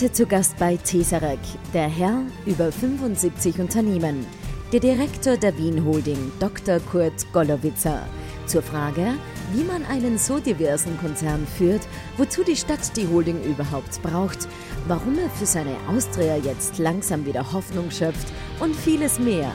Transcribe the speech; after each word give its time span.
Heute 0.00 0.12
zu 0.12 0.24
Gast 0.24 0.56
bei 0.58 0.78
Tesarek, 0.78 1.40
der 1.74 1.86
Herr 1.86 2.22
über 2.46 2.72
75 2.72 3.60
Unternehmen, 3.60 4.24
der 4.72 4.80
Direktor 4.80 5.36
der 5.36 5.58
Wien 5.58 5.84
Holding, 5.84 6.32
Dr. 6.40 6.80
Kurt 6.90 7.30
Gollowitzer, 7.34 8.06
zur 8.46 8.62
Frage, 8.62 9.12
wie 9.52 9.62
man 9.62 9.84
einen 9.84 10.16
so 10.16 10.38
diversen 10.38 10.98
Konzern 11.00 11.46
führt, 11.58 11.82
wozu 12.16 12.42
die 12.42 12.56
Stadt 12.56 12.96
die 12.96 13.06
Holding 13.08 13.44
überhaupt 13.44 14.00
braucht, 14.02 14.48
warum 14.88 15.18
er 15.18 15.28
für 15.28 15.44
seine 15.44 15.76
Austria 15.86 16.38
jetzt 16.38 16.78
langsam 16.78 17.26
wieder 17.26 17.52
Hoffnung 17.52 17.90
schöpft 17.90 18.32
und 18.58 18.74
vieles 18.74 19.18
mehr. 19.18 19.52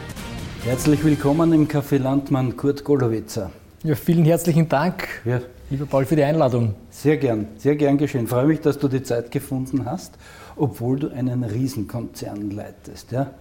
Herzlich 0.64 1.04
willkommen 1.04 1.54
im 1.54 1.68
Café 1.68 1.98
Landmann 1.98 2.56
Kurt 2.56 2.84
Golowitzer. 2.84 3.50
Ja, 3.84 3.96
vielen 3.96 4.26
herzlichen 4.26 4.70
Dank, 4.70 5.08
ja. 5.26 5.42
Lieber 5.70 5.86
Paul, 5.86 6.06
für 6.06 6.16
die 6.16 6.24
Einladung. 6.24 6.76
Sehr 6.90 7.18
gern, 7.18 7.48
sehr 7.58 7.76
gern 7.76 7.98
geschehen. 7.98 8.28
Freue 8.28 8.48
mich, 8.48 8.62
dass 8.62 8.78
du 8.78 8.88
die 8.88 9.04
Zeit 9.04 9.32
gefunden 9.32 9.86
hast, 9.86 10.14
obwohl 10.56 11.00
du 11.00 11.10
einen 11.10 11.44
Riesenkonzern 11.44 12.52
leitest. 12.52 13.12
Ja? 13.12 13.32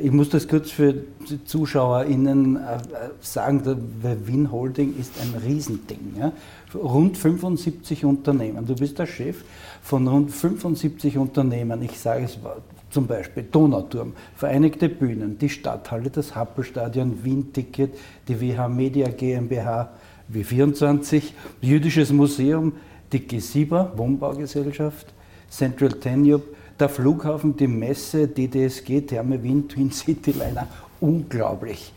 Ich 0.00 0.10
muss 0.10 0.28
das 0.28 0.48
kurz 0.48 0.70
für 0.70 0.92
die 0.92 1.44
ZuschauerInnen 1.44 2.56
äh, 2.56 2.78
sagen, 3.20 3.62
der 4.02 4.26
Wien 4.26 4.50
Holding 4.50 4.94
ist 4.98 5.14
ein 5.20 5.34
Riesending. 5.42 6.14
Ja? 6.18 6.32
Rund 6.74 7.16
75 7.18 8.04
Unternehmen. 8.04 8.66
Du 8.66 8.74
bist 8.74 8.98
der 8.98 9.06
Chef 9.06 9.44
von 9.82 10.06
rund 10.08 10.30
75 10.30 11.18
Unternehmen. 11.18 11.82
Ich 11.82 11.98
sage 11.98 12.24
es 12.24 12.38
zum 12.90 13.06
Beispiel 13.06 13.44
Donauturm, 13.50 14.12
Vereinigte 14.36 14.88
Bühnen, 14.88 15.38
die 15.38 15.48
Stadthalle, 15.48 16.10
das 16.10 16.34
Happelstadion, 16.34 17.24
Wien-Ticket, 17.24 17.96
die 18.28 18.40
WH 18.40 18.68
Media 18.68 19.08
GmbH, 19.08 19.90
W24, 20.34 21.22
Jüdisches 21.60 22.12
Museum, 22.12 22.72
die 23.12 23.20
G7, 23.20 23.96
Wohnbaugesellschaft, 23.96 25.12
Central 25.48 25.90
Tenube, 25.90 26.44
der 26.80 26.88
Flughafen, 26.88 27.56
die 27.56 27.66
Messe, 27.66 28.26
DDSG, 28.26 29.02
Therme 29.02 29.42
Wien, 29.42 29.68
Twin 29.68 29.90
City 29.90 30.32
Liner. 30.32 30.66
Unglaublich. 31.00 31.92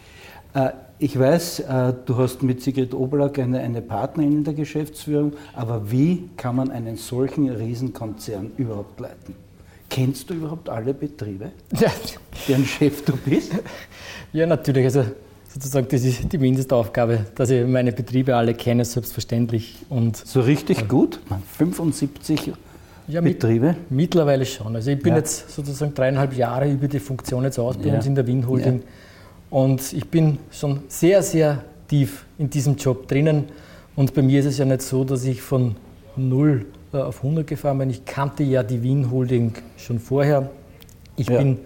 Äh, 0.54 0.72
ich 0.98 1.18
weiß, 1.18 1.60
äh, 1.62 1.94
du 2.06 2.18
hast 2.18 2.42
mit 2.44 2.62
Sigrid 2.62 2.94
Oberlack 2.94 3.40
eine, 3.40 3.60
eine 3.60 3.82
Partnerin 3.82 4.32
in 4.32 4.44
der 4.44 4.54
Geschäftsführung, 4.54 5.34
aber 5.54 5.92
wie 5.92 6.30
kann 6.38 6.56
man 6.56 6.72
einen 6.72 6.98
solchen 6.98 7.50
Riesenkonzern 7.50 8.52
überhaupt 8.58 9.00
leiten? 9.00 9.36
Kennst 9.90 10.30
du 10.30 10.36
überhaupt 10.36 10.70
alle 10.70 10.94
Betriebe, 10.94 11.52
deren 12.48 12.66
Chef 12.66 13.04
du 13.06 13.16
bist? 13.18 13.54
Ja, 14.34 14.46
natürlich. 14.46 14.86
Also 14.86 15.06
sozusagen, 15.56 15.88
das 15.90 16.04
ist 16.04 16.34
die 16.34 16.38
Mindestaufgabe, 16.38 17.28
dass 17.34 17.50
ich 17.50 17.66
meine 17.66 17.94
Betriebe 17.94 18.36
alle 18.36 18.54
kenne, 18.54 18.84
selbstverständlich. 18.84 19.78
Und, 19.88 20.18
so 20.18 20.42
richtig 20.42 20.82
äh, 20.82 20.86
gut? 20.86 21.22
75 21.58 22.52
ja, 23.08 23.22
Betriebe? 23.22 23.68
Mit, 23.68 23.92
mittlerweile 23.92 24.46
schon. 24.46 24.76
Also 24.76 24.92
ich 24.92 25.00
bin 25.00 25.14
ja. 25.14 25.20
jetzt 25.20 25.50
sozusagen 25.50 25.94
dreieinhalb 25.94 26.36
Jahre 26.36 26.70
über 26.70 26.90
die 26.90 27.00
Funktion 27.00 27.46
jetzt 27.46 27.58
aus 27.58 27.78
bei 27.78 27.88
ja. 27.88 27.96
uns 27.96 28.06
in 28.06 28.16
der 28.16 28.28
Wien 28.28 28.46
Holding. 28.46 28.84
Und 29.50 29.94
ich 29.94 30.10
bin 30.10 30.40
schon 30.52 30.82
sehr, 30.90 31.24
sehr 31.24 31.64
tief 31.88 32.26
in 32.38 32.50
diesem 32.50 32.76
Job 32.76 33.08
drinnen. 33.08 33.46
Und 33.96 34.14
bei 34.14 34.22
mir 34.22 34.42
ist 34.42 34.48
es 34.48 34.58
ja 34.58 34.66
nicht 34.66 34.82
so, 34.82 35.06
dass 35.06 35.24
ich 35.24 35.42
von 35.42 35.78
0 36.18 36.66
äh, 36.92 36.98
auf 36.98 37.24
100 37.24 37.48
gefahren 37.48 37.78
bin. 37.78 37.90
Ich 37.92 38.04
kannte 38.04 38.44
ja 38.44 38.62
die 38.62 38.84
Wien 38.84 39.10
Holding 39.10 39.54
schon 39.78 40.00
vorher. 40.00 40.50
Ich 41.16 41.28
bin 41.28 41.60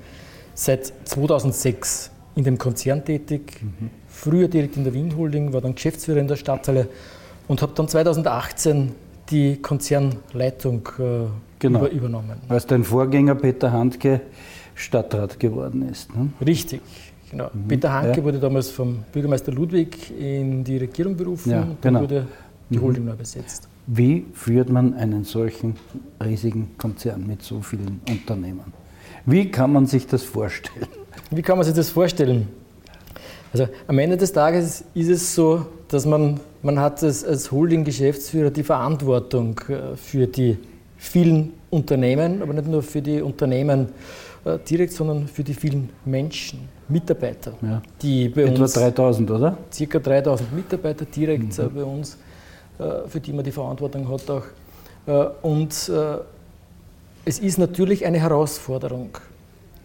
seit 0.54 0.94
2006 1.06 2.12
in 2.40 2.46
dem 2.46 2.58
Konzern 2.58 3.04
tätig. 3.04 3.62
Mhm. 3.62 3.90
Früher 4.08 4.48
direkt 4.48 4.78
in 4.78 4.86
der 4.86 4.94
Wien 4.94 5.16
Holding, 5.18 5.52
war 5.52 5.60
dann 5.60 5.76
Geschäftsführer 5.76 6.20
in 6.20 6.28
der 6.28 6.38
Stadthalle 6.38 6.88
und 7.50 7.62
habe 7.62 7.74
dann 7.76 7.88
2018 7.88 8.94
die 9.30 9.58
Konzernleitung 9.58 10.88
äh, 11.00 11.02
genau. 11.60 11.80
über, 11.80 11.92
übernommen. 11.92 12.38
Als 12.48 12.66
dein 12.66 12.84
Vorgänger 12.86 13.36
Peter 13.36 13.72
Handke 13.72 14.22
Stadtrat 14.74 15.38
geworden 15.38 15.90
ist. 15.90 16.16
Ne? 16.16 16.30
Richtig. 16.46 16.82
Genau. 17.30 17.50
Mhm. 17.54 17.68
Peter 17.68 17.92
Handke 17.92 18.20
ja. 18.20 18.24
wurde 18.24 18.40
damals 18.40 18.70
vom 18.70 19.04
Bürgermeister 19.12 19.52
Ludwig 19.52 20.18
in 20.18 20.64
die 20.64 20.78
Regierung 20.78 21.18
berufen 21.18 21.52
ja, 21.52 21.62
und 21.64 21.82
genau. 21.82 22.02
wurde 22.02 22.26
die 22.70 22.78
mhm. 22.78 22.82
Holding 22.82 23.06
neu 23.06 23.16
besetzt. 23.16 23.68
Wie 23.86 24.26
führt 24.34 24.70
man 24.70 24.94
einen 24.94 25.26
solchen 25.26 25.76
riesigen 26.24 26.78
Konzern 26.78 27.28
mit 27.28 27.42
so 27.44 27.62
vielen 27.62 28.00
Unternehmen? 28.10 28.72
Wie 29.26 29.52
kann 29.52 29.74
man 29.74 29.88
sich 29.88 30.08
das 30.08 30.24
vorstellen? 30.24 30.88
Wie 31.32 31.42
kann 31.42 31.58
man 31.58 31.66
sich 31.66 31.76
das 31.76 31.90
vorstellen? 31.90 32.48
Also 33.52 33.68
am 33.88 33.98
Ende 34.00 34.18
des 34.18 34.32
Tages 34.32 34.84
ist 34.94 35.10
es 35.10 35.36
so, 35.36 35.66
dass 35.88 36.06
man, 36.06 36.40
man 36.62 36.80
hat 36.80 37.04
als, 37.04 37.26
als 37.26 37.52
Holding-Geschäftsführer 37.52 38.52
die 38.52 38.64
Verantwortung 38.64 39.60
äh, 39.70 39.96
für 39.96 40.28
die 40.28 40.58
vielen 40.98 41.54
Unternehmen, 41.70 42.42
aber 42.42 42.54
nicht 42.54 42.68
nur 42.68 42.84
für 42.84 43.02
die 43.02 43.22
Unternehmen 43.22 43.88
äh, 44.46 44.60
direkt, 44.60 44.94
sondern 44.94 45.28
für 45.28 45.44
die 45.44 45.54
vielen 45.54 45.90
Menschen, 46.06 46.60
Mitarbeiter, 46.88 47.54
ja. 47.62 47.82
die 48.02 48.30
bei 48.30 48.44
Etwa 48.44 48.62
uns... 48.64 48.76
Etwa 48.76 48.90
3000, 48.92 49.32
oder? 49.32 49.58
Circa 49.72 50.00
3000 50.00 50.54
Mitarbeiter 50.54 51.06
direkt 51.06 51.58
mhm. 51.58 51.66
Äh, 51.66 51.68
bei 51.70 51.84
uns, 51.84 52.18
für 53.08 53.20
die 53.20 53.34
man 53.34 53.44
die 53.44 53.52
Verantwortung 53.52 54.10
hat 54.10 54.30
auch. 54.30 54.44
Und 55.42 55.92
es 57.26 57.40
ist 57.40 57.58
natürlich 57.58 58.06
eine 58.06 58.20
Herausforderung. 58.20 59.10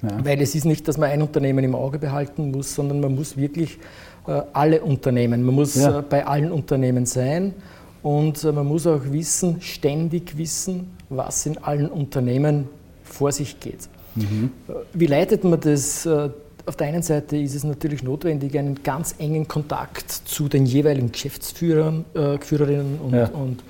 Ja. 0.09 0.25
Weil 0.25 0.41
es 0.41 0.54
ist 0.54 0.65
nicht, 0.65 0.87
dass 0.88 0.98
man 0.98 1.10
ein 1.10 1.22
Unternehmen 1.22 1.65
im 1.65 1.75
Auge 1.75 1.98
behalten 1.98 2.50
muss, 2.50 2.75
sondern 2.75 3.00
man 3.00 3.15
muss 3.15 3.37
wirklich 3.37 3.78
äh, 4.26 4.42
alle 4.53 4.81
Unternehmen, 4.82 5.42
man 5.42 5.54
muss 5.54 5.75
ja. 5.75 5.98
äh, 5.98 6.03
bei 6.03 6.26
allen 6.26 6.53
Unternehmen 6.53 7.06
sein 7.06 7.54
und 8.03 8.42
äh, 8.44 8.53
man 8.53 8.66
muss 8.66 8.87
auch 8.87 9.00
wissen, 9.04 9.60
ständig 9.60 10.37
wissen, 10.37 10.91
was 11.09 11.47
in 11.47 11.59
allen 11.59 11.88
Unternehmen 11.88 12.69
vor 13.03 13.32
sich 13.32 13.60
geht. 13.60 13.88
Mhm. 14.15 14.50
Äh, 14.69 14.72
wie 14.92 15.06
leitet 15.06 15.44
man 15.44 15.60
das? 15.60 16.06
Äh, 16.06 16.31
auf 16.66 16.76
der 16.76 16.86
einen 16.86 17.03
Seite 17.03 17.36
ist 17.36 17.54
es 17.54 17.62
natürlich 17.62 18.03
notwendig, 18.03 18.59
einen 18.59 18.82
ganz 18.82 19.16
engen 19.19 19.47
Kontakt 19.47 20.10
zu 20.10 20.48
den 20.48 20.65
jeweiligen 20.65 21.12
Geschäftsführern, 21.12 22.06
äh, 22.15 22.38
Führerinnen 22.38 22.98
und, 23.00 23.12
ja. 23.12 23.28
und 23.28 23.62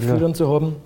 Führern 0.00 0.32
zu 0.32 0.48
haben. 0.48 0.76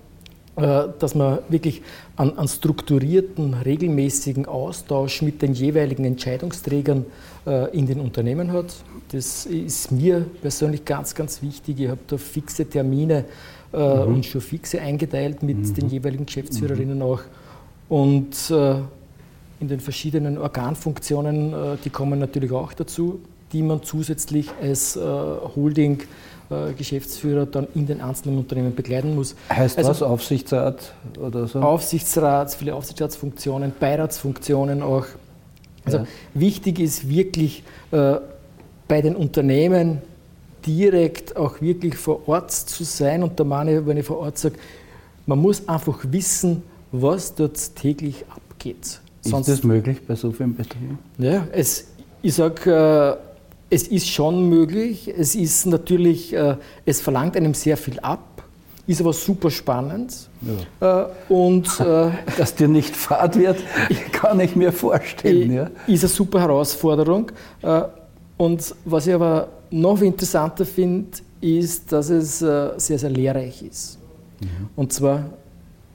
Äh, 0.57 0.89
dass 0.99 1.15
man 1.15 1.39
wirklich 1.47 1.81
an, 2.17 2.37
an, 2.37 2.45
strukturierten, 2.45 3.53
regelmäßigen 3.53 4.45
Austausch 4.45 5.21
mit 5.21 5.41
den 5.41 5.53
jeweiligen 5.53 6.03
Entscheidungsträgern 6.03 7.05
äh, 7.47 7.75
in 7.75 7.87
den 7.87 8.01
Unternehmen 8.01 8.51
hat. 8.51 8.75
Das 9.13 9.45
ist 9.45 9.93
mir 9.93 10.25
persönlich 10.41 10.83
ganz, 10.83 11.15
ganz 11.15 11.41
wichtig. 11.41 11.79
Ich 11.79 11.87
habe 11.87 12.01
da 12.05 12.17
fixe 12.17 12.65
Termine 12.65 13.23
äh, 13.71 13.77
mhm. 13.77 14.15
und 14.15 14.25
schon 14.25 14.41
fixe 14.41 14.81
eingeteilt 14.81 15.41
mit 15.41 15.57
mhm. 15.57 15.73
den 15.73 15.89
jeweiligen 15.89 16.25
Geschäftsführerinnen 16.25 16.97
mhm. 16.97 17.03
auch. 17.03 17.21
Und 17.87 18.51
äh, 18.51 18.75
in 19.61 19.69
den 19.69 19.79
verschiedenen 19.79 20.37
Organfunktionen, 20.37 21.53
äh, 21.53 21.77
die 21.85 21.89
kommen 21.89 22.19
natürlich 22.19 22.51
auch 22.51 22.73
dazu, 22.73 23.21
die 23.53 23.61
man 23.61 23.83
zusätzlich 23.83 24.49
als 24.61 24.97
äh, 24.97 24.99
Holding 24.99 25.99
Geschäftsführer 26.77 27.45
dann 27.45 27.67
in 27.75 27.87
den 27.87 28.01
einzelnen 28.01 28.37
Unternehmen 28.37 28.75
begleiten 28.75 29.15
muss. 29.15 29.35
Heißt 29.49 29.77
also, 29.77 29.89
was? 29.89 30.01
Aufsichtsrat 30.01 30.93
oder 31.19 31.47
so? 31.47 31.59
Aufsichtsrat, 31.59 32.53
viele 32.53 32.75
Aufsichtsratsfunktionen, 32.75 33.73
Beiratsfunktionen 33.79 34.81
auch. 34.81 35.05
Also 35.85 35.99
ja. 35.99 36.07
wichtig 36.33 36.79
ist 36.79 37.09
wirklich 37.09 37.63
äh, 37.91 38.15
bei 38.87 39.01
den 39.01 39.15
Unternehmen 39.15 40.01
direkt 40.65 41.35
auch 41.35 41.61
wirklich 41.61 41.95
vor 41.95 42.27
Ort 42.27 42.51
zu 42.51 42.83
sein. 42.83 43.23
Und 43.23 43.39
da 43.39 43.43
meine 43.43 43.79
ich, 43.79 43.85
wenn 43.85 43.97
ich 43.97 44.05
vor 44.05 44.19
Ort 44.19 44.37
sage, 44.37 44.55
man 45.25 45.39
muss 45.39 45.67
einfach 45.67 45.99
wissen, 46.09 46.63
was 46.91 47.33
dort 47.35 47.75
täglich 47.75 48.25
abgeht. 48.29 48.99
Sonst, 49.21 49.47
ist 49.47 49.59
das 49.59 49.63
möglich 49.63 50.05
bei 50.05 50.15
so 50.15 50.31
vielen 50.31 50.55
Betrieben? 50.55 50.99
Ja, 51.17 51.47
es, 51.51 51.87
ich 52.21 52.33
sage, 52.33 53.17
äh, 53.21 53.30
es 53.71 53.87
ist 53.87 54.09
schon 54.09 54.49
möglich. 54.49 55.11
Es 55.17 55.33
ist 55.33 55.65
natürlich, 55.65 56.33
äh, 56.33 56.57
es 56.85 57.01
verlangt 57.01 57.35
einem 57.37 57.53
sehr 57.53 57.77
viel 57.77 57.99
ab, 58.01 58.43
ist 58.85 58.99
aber 58.99 59.13
super 59.13 59.49
spannend. 59.49 60.29
Ja. 60.79 61.05
Äh, 61.05 61.33
und 61.33 61.79
äh, 61.79 62.11
dass 62.37 62.53
dir 62.53 62.67
nicht 62.67 62.95
fad 62.95 63.39
wird, 63.39 63.57
kann 64.11 64.39
ich 64.41 64.55
mir 64.55 64.73
vorstellen. 64.73 65.51
Ja. 65.53 65.71
Ist 65.87 66.03
eine 66.03 66.09
super 66.09 66.41
Herausforderung. 66.41 67.31
Äh, 67.61 67.83
und 68.37 68.75
was 68.83 69.07
ich 69.07 69.13
aber 69.13 69.47
noch 69.71 70.01
interessanter 70.01 70.65
finde, 70.65 71.19
ist, 71.39 71.91
dass 71.93 72.09
es 72.09 72.41
äh, 72.41 72.71
sehr, 72.75 72.99
sehr 72.99 73.09
lehrreich 73.09 73.63
ist. 73.63 73.97
Mhm. 74.41 74.69
Und 74.75 74.91
zwar, 74.91 75.29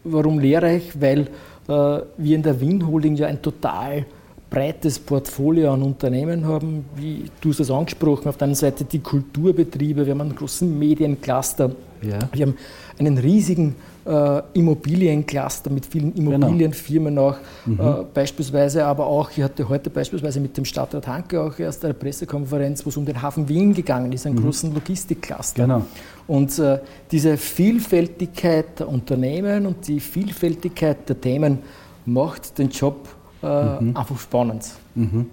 warum 0.02 0.38
lehrreich? 0.38 0.98
Weil 0.98 1.28
äh, 1.68 2.00
wir 2.16 2.36
in 2.36 2.42
der 2.42 2.58
Wien 2.58 2.86
Holding 2.86 3.16
ja 3.16 3.26
ein 3.26 3.42
total 3.42 4.06
breites 4.50 4.98
Portfolio 4.98 5.72
an 5.72 5.82
Unternehmen 5.82 6.46
haben, 6.46 6.84
wie 6.94 7.24
du 7.40 7.50
es 7.50 7.70
angesprochen, 7.70 8.28
auf 8.28 8.36
der 8.36 8.46
einen 8.46 8.54
Seite 8.54 8.84
die 8.84 9.00
Kulturbetriebe, 9.00 10.06
wir 10.06 10.12
haben 10.12 10.20
einen 10.20 10.36
großen 10.36 10.78
Mediencluster, 10.78 11.72
ja. 12.02 12.18
wir 12.32 12.46
haben 12.46 12.56
einen 12.98 13.18
riesigen 13.18 13.74
äh, 14.06 14.42
Immobiliencluster 14.52 15.68
mit 15.70 15.84
vielen 15.84 16.14
genau. 16.14 16.30
Immobilienfirmen 16.30 17.18
auch, 17.18 17.36
mhm. 17.64 17.80
äh, 17.80 18.04
beispielsweise, 18.14 18.84
aber 18.84 19.06
auch, 19.06 19.30
ich 19.36 19.42
hatte 19.42 19.68
heute 19.68 19.90
beispielsweise 19.90 20.38
mit 20.38 20.56
dem 20.56 20.64
Stadtrat 20.64 21.06
Hanke 21.08 21.40
auch 21.40 21.58
erst 21.58 21.84
eine 21.84 21.94
Pressekonferenz, 21.94 22.86
wo 22.86 22.90
es 22.90 22.96
um 22.96 23.04
den 23.04 23.20
Hafen 23.20 23.48
Wien 23.48 23.74
gegangen 23.74 24.12
ist, 24.12 24.26
einen 24.26 24.36
mhm. 24.36 24.44
großen 24.44 24.72
Logistikcluster. 24.72 25.62
Genau. 25.62 25.82
Und 26.28 26.58
äh, 26.58 26.78
diese 27.10 27.36
Vielfältigkeit 27.36 28.78
der 28.78 28.88
Unternehmen 28.88 29.66
und 29.66 29.88
die 29.88 30.00
Vielfältigkeit 30.00 31.08
der 31.08 31.20
Themen 31.20 31.58
macht 32.04 32.58
den 32.58 32.70
Job 32.70 33.08
äh, 33.42 33.80
mhm. 33.80 33.96
einfach 33.96 34.18
spannend. 34.18 34.70
Mhm. 34.94 35.26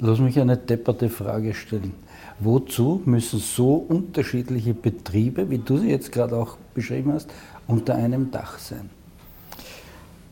Lass 0.00 0.18
mich 0.18 0.38
eine 0.40 0.56
depperte 0.56 1.08
Frage 1.08 1.54
stellen. 1.54 1.92
Wozu 2.40 3.00
müssen 3.04 3.38
so 3.38 3.74
unterschiedliche 3.88 4.74
Betriebe, 4.74 5.48
wie 5.50 5.58
du 5.58 5.78
sie 5.78 5.90
jetzt 5.90 6.10
gerade 6.10 6.36
auch 6.36 6.56
beschrieben 6.74 7.12
hast, 7.12 7.30
unter 7.68 7.94
einem 7.94 8.30
Dach 8.30 8.58
sein? 8.58 8.90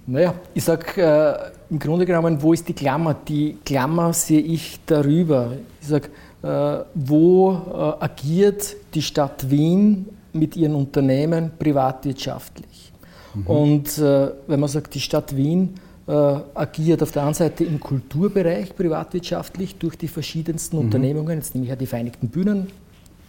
Naja, 0.07 0.35
ich 0.53 0.65
sage 0.65 1.01
äh, 1.01 1.53
im 1.71 1.79
Grunde 1.79 2.05
genommen, 2.05 2.43
wo 2.43 2.53
ist 2.53 2.67
die 2.69 2.73
Klammer? 2.73 3.15
Die 3.15 3.57
Klammer 3.65 4.13
sehe 4.13 4.41
ich 4.41 4.81
darüber. 4.85 5.53
Ich 5.81 5.87
sage, 5.87 6.09
äh, 6.43 6.85
wo 6.95 7.53
äh, 7.53 8.05
agiert 8.05 8.75
die 8.95 9.03
Stadt 9.03 9.49
Wien 9.49 10.09
mit 10.33 10.57
ihren 10.57 10.75
Unternehmen 10.75 11.53
privatwirtschaftlich? 11.57 12.93
Mhm. 13.35 13.47
Und 13.47 13.99
äh, 13.99 14.31
wenn 14.49 14.59
man 14.59 14.69
sagt, 14.69 14.95
die 14.95 15.01
Stadt 15.01 15.37
Wien 15.37 15.75
äh, 16.07 16.13
agiert 16.13 17.03
auf 17.03 17.13
der 17.13 17.25
einen 17.25 17.35
Seite 17.35 17.65
im 17.65 17.79
Kulturbereich 17.79 18.75
privatwirtschaftlich 18.75 19.77
durch 19.77 19.97
die 19.97 20.09
verschiedensten 20.09 20.77
mhm. 20.77 20.85
Unternehmungen, 20.85 21.39
jetzt 21.39 21.55
nehme 21.55 21.65
ich 21.65 21.71
ja 21.71 21.77
die 21.77 21.87
Vereinigten 21.87 22.29
Bühnen, 22.29 22.67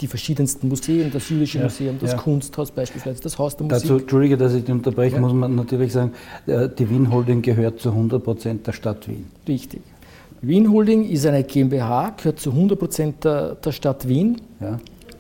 die 0.02 0.08
verschiedensten 0.08 0.68
Museen, 0.68 1.12
das 1.12 1.30
Jüdische 1.30 1.60
ja, 1.60 1.66
Museum, 1.66 1.98
das 2.00 2.12
ja. 2.12 2.18
Kunsthaus 2.18 2.72
beispielsweise, 2.72 3.22
das 3.22 3.38
Haus 3.38 3.56
der 3.56 3.68
Musik. 3.68 3.82
Dazu, 3.84 3.98
Entschuldige, 4.00 4.38
dass 4.38 4.54
ich 4.54 4.64
dich 4.64 4.74
unterbreche, 4.74 5.16
ja. 5.16 5.22
muss 5.22 5.34
man 5.34 5.56
natürlich 5.56 5.94
sagen, 5.94 6.14
äh, 6.48 6.68
die 6.68 6.90
Wien 6.90 7.12
Holding 7.12 7.42
gehört 7.42 7.80
zu 7.80 7.90
100 7.90 8.24
Prozent 8.24 8.68
der 8.68 8.74
Stadt 8.74 9.08
Wien. 9.08 9.28
Richtig. 9.48 9.82
Wien 10.42 10.70
Holding 10.72 11.08
ist 11.08 11.26
eine 11.26 11.44
GmbH, 11.44 12.16
gehört 12.18 12.40
zu 12.40 12.50
100 12.50 12.78
Prozent 12.78 13.24
der, 13.24 13.56
der, 13.56 13.72
Stadt 13.72 14.08
Wien. 14.08 14.42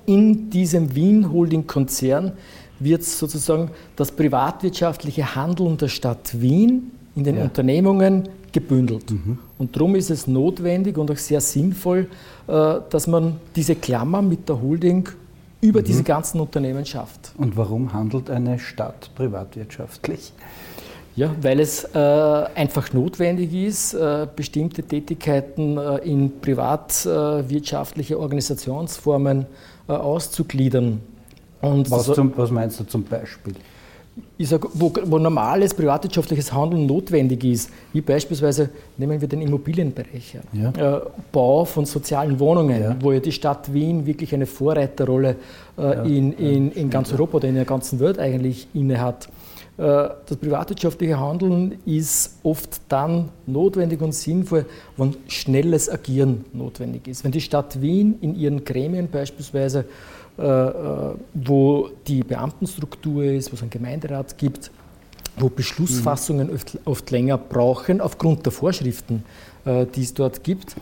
In 0.05 0.49
diesem 0.49 0.93
Wien 0.95 1.31
Holding 1.31 1.65
Konzern 1.65 2.33
wird 2.79 3.03
sozusagen 3.03 3.71
das 3.95 4.11
privatwirtschaftliche 4.11 5.35
Handeln 5.35 5.77
der 5.77 5.87
Stadt 5.87 6.41
Wien 6.41 6.91
in 7.15 7.23
den 7.23 7.37
ja. 7.37 7.43
Unternehmungen 7.43 8.29
gebündelt. 8.51 9.11
Mhm. 9.11 9.39
Und 9.57 9.75
darum 9.75 9.95
ist 9.95 10.09
es 10.09 10.27
notwendig 10.27 10.97
und 10.97 11.09
auch 11.11 11.17
sehr 11.17 11.41
sinnvoll, 11.41 12.07
äh, 12.47 12.75
dass 12.89 13.07
man 13.07 13.37
diese 13.55 13.75
Klammer 13.75 14.21
mit 14.21 14.47
der 14.47 14.61
Holding 14.61 15.09
über 15.61 15.79
mhm. 15.79 15.85
diese 15.85 16.03
ganzen 16.03 16.39
Unternehmen 16.39 16.85
schafft. 16.85 17.33
Und 17.37 17.57
warum 17.57 17.93
handelt 17.93 18.29
eine 18.29 18.59
Stadt 18.59 19.09
privatwirtschaftlich? 19.15 20.33
Ja, 21.15 21.35
weil 21.41 21.59
es 21.59 21.83
äh, 21.83 21.97
einfach 21.97 22.91
notwendig 22.91 23.53
ist, 23.53 23.93
äh, 23.93 24.27
bestimmte 24.35 24.81
Tätigkeiten 24.81 25.77
äh, 25.77 25.97
in 25.97 26.39
privatwirtschaftliche 26.41 28.19
Organisationsformen 28.19 29.45
äh, 29.87 29.91
auszugliedern. 29.91 31.01
Was, 31.61 32.05
zum, 32.07 32.33
was 32.35 32.51
meinst 32.51 32.79
du 32.79 32.83
zum 32.83 33.03
Beispiel? 33.03 33.53
Ich 34.37 34.49
sage, 34.49 34.67
wo, 34.73 34.91
wo, 35.05 35.17
normales 35.17 35.73
privatwirtschaftliches 35.73 36.53
Handeln 36.53 36.85
notwendig 36.85 37.43
ist, 37.43 37.69
wie 37.93 38.01
beispielsweise, 38.01 38.69
nehmen 38.97 39.19
wir 39.19 39.27
den 39.27 39.41
Immobilienbereich, 39.41 40.37
ja. 40.53 40.97
äh, 40.97 41.01
Bau 41.31 41.65
von 41.65 41.85
sozialen 41.85 42.39
Wohnungen, 42.39 42.81
ja. 42.81 42.95
wo 42.99 43.11
ja 43.11 43.19
die 43.19 43.31
Stadt 43.31 43.73
Wien 43.73 44.05
wirklich 44.05 44.33
eine 44.33 44.45
Vorreiterrolle 44.45 45.35
äh, 45.77 45.81
ja. 45.81 46.03
in, 46.03 46.33
in, 46.33 46.71
in 46.71 46.89
ganz 46.89 47.11
Europa 47.11 47.37
oder 47.37 47.47
in 47.47 47.55
der 47.55 47.65
ganzen 47.65 47.99
Welt 47.99 48.19
eigentlich 48.19 48.67
innehat. 48.73 49.29
Äh, 49.77 49.81
das 50.27 50.37
privatwirtschaftliche 50.39 51.19
Handeln 51.19 51.79
ist 51.85 52.37
oft 52.43 52.81
dann 52.89 53.29
notwendig 53.47 54.01
und 54.01 54.13
sinnvoll, 54.13 54.65
wenn 54.97 55.15
schnelles 55.27 55.89
Agieren 55.89 56.45
notwendig 56.53 57.07
ist. 57.07 57.23
Wenn 57.23 57.31
die 57.31 57.41
Stadt 57.41 57.81
Wien 57.81 58.17
in 58.21 58.35
ihren 58.35 58.63
Gremien 58.65 59.09
beispielsweise 59.09 59.85
wo 60.37 61.89
die 62.07 62.23
Beamtenstruktur 62.23 63.23
ist, 63.23 63.51
wo 63.51 63.55
es 63.55 63.61
einen 63.61 63.69
Gemeinderat 63.69 64.37
gibt, 64.37 64.71
wo 65.37 65.49
Beschlussfassungen 65.49 66.47
mhm. 66.47 66.53
oft, 66.55 66.79
oft, 66.85 67.11
länger 67.11 67.37
brauchen, 67.37 68.01
aufgrund 68.01 68.45
der 68.45 68.51
Vorschriften, 68.51 69.23
äh, 69.65 69.85
die 69.85 70.01
es 70.01 70.13
dort 70.13 70.43
gibt, 70.43 70.75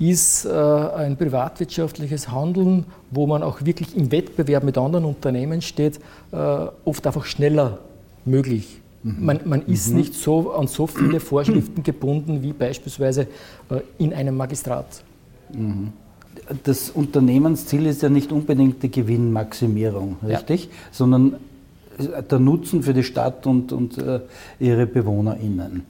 ist 0.00 0.46
ein 0.46 1.16
privatwirtschaftliches 1.16 2.30
Handeln, 2.30 2.84
wo 3.10 3.26
man 3.26 3.42
auch 3.42 3.64
wirklich 3.64 3.96
im 3.96 4.12
Wettbewerb 4.12 4.62
mit 4.62 4.78
anderen 4.78 5.04
Unternehmen 5.04 5.60
steht, 5.60 5.98
oft 6.30 7.04
einfach 7.04 7.24
schneller 7.24 7.80
möglich. 8.24 8.80
Mhm. 9.02 9.24
Man, 9.24 9.40
man 9.44 9.62
ist 9.66 9.88
mhm. 9.90 9.96
nicht 9.96 10.14
so 10.14 10.52
an 10.52 10.68
so 10.68 10.86
viele 10.86 11.18
Vorschriften 11.18 11.82
gebunden 11.82 12.44
wie 12.44 12.52
beispielsweise 12.52 13.26
in 13.98 14.14
einem 14.14 14.36
Magistrat. 14.36 15.02
Mhm 15.52 15.92
das 16.64 16.90
Unternehmensziel 16.90 17.86
ist 17.86 18.02
ja 18.02 18.08
nicht 18.08 18.32
unbedingt 18.32 18.82
die 18.82 18.90
Gewinnmaximierung, 18.90 20.16
richtig? 20.26 20.64
Ja. 20.64 20.70
Sondern 20.92 21.36
der 21.98 22.38
Nutzen 22.38 22.82
für 22.82 22.94
die 22.94 23.04
Stadt 23.04 23.46
und, 23.46 23.72
und 23.72 23.98
äh, 23.98 24.20
ihre 24.60 24.86
BewohnerInnen. 24.86 25.82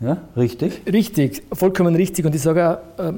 Ja, 0.00 0.18
richtig? 0.36 0.80
Richtig, 0.90 1.42
vollkommen 1.52 1.94
richtig. 1.94 2.24
Und 2.24 2.34
ich 2.34 2.40
sage 2.40 2.80
auch, 2.98 3.04
äh, 3.04 3.12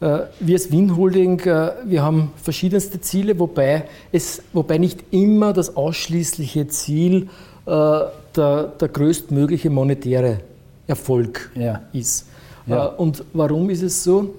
äh, 0.00 0.26
wir 0.40 0.54
als 0.54 0.70
Wien 0.70 0.96
Holding, 0.96 1.40
äh, 1.40 1.72
wir 1.84 2.02
haben 2.02 2.32
verschiedenste 2.42 3.00
Ziele, 3.00 3.38
wobei, 3.38 3.84
es, 4.12 4.42
wobei 4.52 4.78
nicht 4.78 5.04
immer 5.10 5.52
das 5.52 5.76
ausschließliche 5.76 6.68
Ziel 6.68 7.28
äh, 7.64 8.00
der, 8.36 8.64
der 8.80 8.88
größtmögliche 8.88 9.70
monetäre 9.70 10.40
Erfolg 10.86 11.50
ja. 11.54 11.82
ist. 11.92 12.26
Ja. 12.66 12.88
Äh, 12.88 12.96
und 12.96 13.24
warum 13.32 13.70
ist 13.70 13.82
es 13.82 14.04
so? 14.04 14.34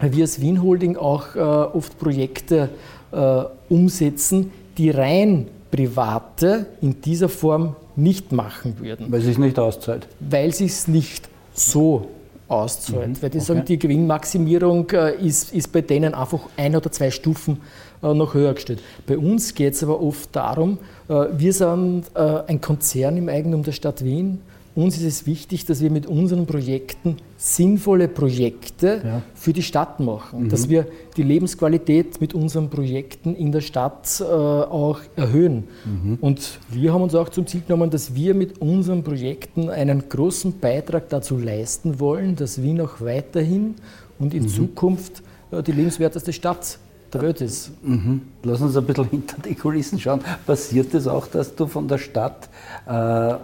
Wir 0.00 0.24
als 0.24 0.40
Wien 0.40 0.62
Holding 0.62 0.96
auch 0.96 1.34
äh, 1.34 1.38
oft 1.38 1.98
Projekte 1.98 2.70
äh, 3.12 3.42
umsetzen, 3.68 4.52
die 4.76 4.90
rein 4.90 5.48
Private 5.70 6.66
in 6.80 7.00
dieser 7.00 7.28
Form 7.28 7.76
nicht 7.96 8.32
machen 8.32 8.76
würden. 8.78 9.10
Weil 9.10 9.20
es 9.20 9.26
sich 9.26 9.38
nicht 9.38 9.58
auszahlt. 9.58 10.06
Weil 10.20 10.50
es 10.50 10.58
sich 10.58 10.88
nicht 10.88 11.28
so 11.52 12.08
auszahlt. 12.46 13.08
Mhm, 13.08 13.22
Weil 13.22 13.30
die 13.30 13.38
okay. 13.38 13.46
sagen, 13.46 13.64
die 13.66 13.78
Gewinnmaximierung 13.78 14.88
äh, 14.90 15.14
ist, 15.16 15.52
ist 15.52 15.72
bei 15.72 15.82
denen 15.82 16.14
einfach 16.14 16.40
ein 16.56 16.74
oder 16.74 16.90
zwei 16.90 17.10
Stufen 17.10 17.58
äh, 18.02 18.14
noch 18.14 18.34
höher 18.34 18.54
gestellt. 18.54 18.80
Bei 19.06 19.18
uns 19.18 19.54
geht 19.54 19.74
es 19.74 19.82
aber 19.82 20.00
oft 20.00 20.34
darum, 20.34 20.78
äh, 21.08 21.26
wir 21.36 21.52
sind 21.52 22.04
äh, 22.14 22.42
ein 22.46 22.60
Konzern 22.60 23.16
im 23.16 23.28
Eigentum 23.28 23.62
der 23.62 23.72
Stadt 23.72 24.04
Wien 24.04 24.40
uns 24.78 24.96
ist 24.96 25.02
es 25.02 25.26
wichtig, 25.26 25.66
dass 25.66 25.80
wir 25.80 25.90
mit 25.90 26.06
unseren 26.06 26.46
Projekten 26.46 27.16
sinnvolle 27.36 28.06
Projekte 28.06 29.02
ja. 29.04 29.22
für 29.34 29.52
die 29.52 29.64
Stadt 29.64 29.98
machen, 29.98 30.44
mhm. 30.44 30.48
dass 30.50 30.68
wir 30.68 30.86
die 31.16 31.24
Lebensqualität 31.24 32.20
mit 32.20 32.32
unseren 32.32 32.70
Projekten 32.70 33.34
in 33.34 33.50
der 33.50 33.60
Stadt 33.60 34.20
äh, 34.20 34.24
auch 34.24 35.00
erhöhen. 35.16 35.64
Mhm. 35.84 36.18
Und 36.20 36.60
wir 36.70 36.92
haben 36.92 37.02
uns 37.02 37.16
auch 37.16 37.28
zum 37.28 37.44
Ziel 37.48 37.62
genommen, 37.66 37.90
dass 37.90 38.14
wir 38.14 38.34
mit 38.34 38.58
unseren 38.58 39.02
Projekten 39.02 39.68
einen 39.68 40.08
großen 40.08 40.60
Beitrag 40.60 41.08
dazu 41.08 41.38
leisten 41.38 41.98
wollen, 41.98 42.36
dass 42.36 42.62
Wien 42.62 42.80
auch 42.80 43.00
weiterhin 43.00 43.74
und 44.20 44.32
in 44.32 44.44
mhm. 44.44 44.48
Zukunft 44.48 45.24
äh, 45.50 45.60
die 45.60 45.72
lebenswerteste 45.72 46.32
Stadt 46.32 46.78
der 47.12 47.22
Welt 47.22 47.40
ist. 47.40 47.72
Mhm. 47.82 48.22
Lass 48.44 48.60
uns 48.60 48.76
ein 48.76 48.84
bisschen 48.84 49.08
hinter 49.10 49.38
die 49.42 49.56
Kulissen 49.56 49.98
schauen. 49.98 50.20
Passiert 50.46 50.94
es 50.94 51.08
auch, 51.08 51.26
dass 51.26 51.56
du 51.56 51.66
von 51.66 51.88
der 51.88 51.98
Stadt 51.98 52.48
äh, 52.86 53.34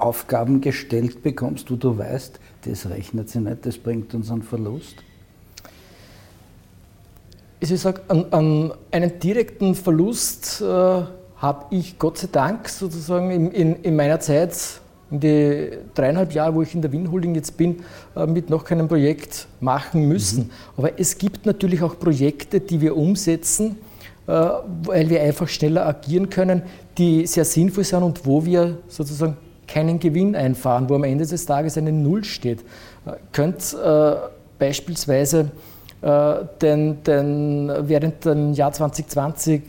Aufgaben 0.00 0.60
gestellt 0.60 1.22
bekommst, 1.22 1.70
wo 1.70 1.76
du 1.76 1.96
weißt, 1.98 2.40
das 2.64 2.88
rechnet 2.88 3.28
sich 3.28 3.40
nicht, 3.40 3.66
das 3.66 3.78
bringt 3.78 4.14
uns 4.14 4.30
einen 4.30 4.42
Verlust? 4.42 4.96
Ich 7.60 7.68
sage, 7.78 8.00
an, 8.08 8.26
an 8.30 8.72
einen 8.90 9.18
direkten 9.18 9.74
Verlust 9.74 10.62
äh, 10.62 10.64
habe 10.64 11.66
ich 11.70 11.98
Gott 11.98 12.18
sei 12.18 12.28
Dank 12.32 12.68
sozusagen 12.68 13.30
in, 13.30 13.50
in, 13.50 13.76
in, 13.76 13.96
meiner 13.96 14.18
Zeit, 14.20 14.56
in 15.10 15.20
die 15.20 15.70
dreieinhalb 15.94 16.32
Jahre, 16.32 16.54
wo 16.54 16.62
ich 16.62 16.74
in 16.74 16.80
der 16.80 16.90
Wien 16.92 17.10
Holding 17.10 17.34
jetzt 17.34 17.58
bin, 17.58 17.82
äh, 18.16 18.26
mit 18.26 18.48
noch 18.48 18.64
keinem 18.64 18.88
Projekt 18.88 19.46
machen 19.60 20.08
müssen. 20.08 20.44
Mhm. 20.44 20.50
Aber 20.78 20.98
es 20.98 21.18
gibt 21.18 21.44
natürlich 21.44 21.82
auch 21.82 21.98
Projekte, 21.98 22.60
die 22.60 22.80
wir 22.80 22.96
umsetzen, 22.96 23.76
äh, 24.26 24.32
weil 24.84 25.10
wir 25.10 25.22
einfach 25.22 25.48
schneller 25.48 25.86
agieren 25.86 26.30
können, 26.30 26.62
die 26.96 27.26
sehr 27.26 27.44
sinnvoll 27.44 27.84
sind 27.84 28.02
und 28.02 28.24
wo 28.24 28.44
wir 28.44 28.78
sozusagen 28.88 29.36
keinen 29.70 30.00
Gewinn 30.00 30.34
einfahren, 30.34 30.88
wo 30.88 30.94
am 30.96 31.04
Ende 31.04 31.26
des 31.26 31.46
Tages 31.46 31.78
eine 31.78 31.92
Null 31.92 32.24
steht. 32.24 32.64
Könnt 33.32 33.74
äh, 33.74 34.12
beispielsweise 34.58 35.50
äh, 36.02 36.34
den, 36.60 37.02
den, 37.04 37.72
während 37.82 38.24
dem 38.24 38.52
Jahr 38.52 38.72
2020 38.72 39.62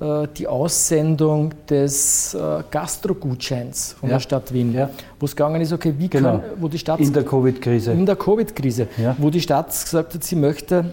äh, 0.00 0.26
die 0.36 0.48
Aussendung 0.48 1.52
des 1.68 2.34
äh, 2.34 2.62
Gastro-Gutscheins 2.70 3.94
von 3.98 4.08
ja. 4.08 4.16
der 4.16 4.20
Stadt 4.20 4.52
Wien, 4.52 4.74
ja. 4.74 4.90
wo 5.20 5.26
es 5.26 5.36
gegangen 5.36 5.60
ist, 5.60 5.72
okay, 5.72 5.94
wie 5.98 6.08
genau. 6.08 6.38
kann, 6.38 6.42
wo 6.58 6.68
die 6.68 6.78
Stadt... 6.78 7.00
In 7.00 7.12
der 7.12 7.24
Covid-Krise. 7.24 7.92
In 7.92 8.06
der 8.06 8.16
Covid-Krise, 8.16 8.88
ja. 8.96 9.14
wo 9.18 9.30
die 9.30 9.40
Stadt 9.40 9.68
gesagt 9.68 10.14
hat, 10.14 10.24
sie 10.24 10.36
möchte 10.36 10.86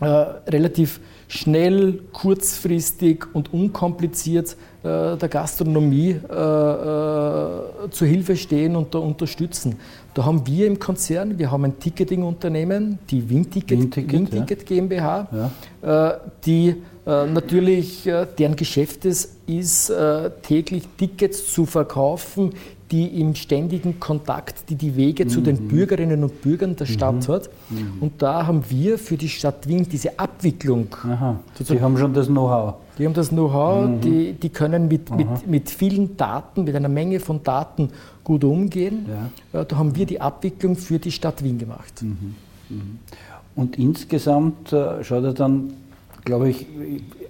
äh, 0.00 0.04
relativ 0.04 1.00
schnell, 1.28 2.00
kurzfristig 2.12 3.24
und 3.32 3.52
unkompliziert 3.52 4.56
äh, 4.82 5.16
der 5.16 5.28
Gastronomie 5.28 6.10
äh, 6.10 6.34
äh, 6.34 7.60
zur 7.90 8.06
Hilfe 8.08 8.36
stehen 8.36 8.76
und 8.76 8.94
da 8.94 8.98
unterstützen. 8.98 9.76
Da 10.14 10.24
haben 10.24 10.46
wir 10.46 10.66
im 10.66 10.78
Konzern, 10.78 11.38
wir 11.38 11.50
haben 11.50 11.64
ein 11.64 11.78
Ticketing-Unternehmen, 11.78 12.98
die 13.10 13.28
Winticket, 13.28 13.78
Winticket, 13.78 14.12
Winticket 14.12 14.70
ja. 14.70 14.76
GmbH, 14.76 15.50
ja. 15.82 16.08
Äh, 16.08 16.18
die 16.44 16.68
äh, 17.06 17.26
natürlich, 17.26 18.06
äh, 18.06 18.26
deren 18.38 18.56
Geschäft 18.56 19.04
es 19.04 19.36
ist, 19.46 19.92
täglich 20.42 20.84
Tickets 20.96 21.52
zu 21.52 21.66
verkaufen, 21.66 22.52
die 22.90 23.20
im 23.20 23.34
ständigen 23.34 24.00
Kontakt, 24.00 24.68
die 24.68 24.74
die 24.74 24.96
Wege 24.96 25.24
mhm. 25.24 25.28
zu 25.28 25.40
den 25.40 25.64
mhm. 25.64 25.68
Bürgerinnen 25.68 26.24
und 26.24 26.42
Bürgern 26.42 26.74
der 26.76 26.86
Stadt 26.86 27.28
mhm. 27.28 27.32
hat. 27.32 27.50
Mhm. 27.68 27.92
Und 28.00 28.22
da 28.22 28.46
haben 28.46 28.64
wir 28.68 28.98
für 28.98 29.16
die 29.16 29.28
Stadt 29.28 29.68
Wien 29.68 29.86
diese 29.90 30.18
Abwicklung. 30.18 30.88
Aha. 31.04 31.36
Die 31.58 31.80
haben 31.80 31.96
schon 31.96 32.12
das 32.12 32.26
Know-how. 32.26 32.74
Die 32.98 33.06
haben 33.06 33.14
das 33.14 33.28
Know-how, 33.28 33.88
mhm. 33.88 34.00
die, 34.00 34.32
die 34.32 34.48
können 34.48 34.88
mit, 34.88 35.14
mit, 35.14 35.46
mit 35.46 35.70
vielen 35.70 36.16
Daten, 36.16 36.64
mit 36.64 36.74
einer 36.74 36.88
Menge 36.88 37.20
von 37.20 37.42
Daten 37.42 37.88
gut 38.24 38.44
umgehen. 38.44 39.06
Ja. 39.52 39.60
Äh, 39.60 39.66
da 39.66 39.76
haben 39.76 39.94
wir 39.94 40.06
die 40.06 40.20
Abwicklung 40.20 40.76
für 40.76 40.98
die 40.98 41.12
Stadt 41.12 41.42
Wien 41.44 41.58
gemacht. 41.58 42.04
Und 43.54 43.78
insgesamt 43.78 44.72
äh, 44.72 45.02
schaut 45.02 45.24
er 45.24 45.32
dann 45.32 45.72
glaube 46.24 46.50
ich, 46.50 46.66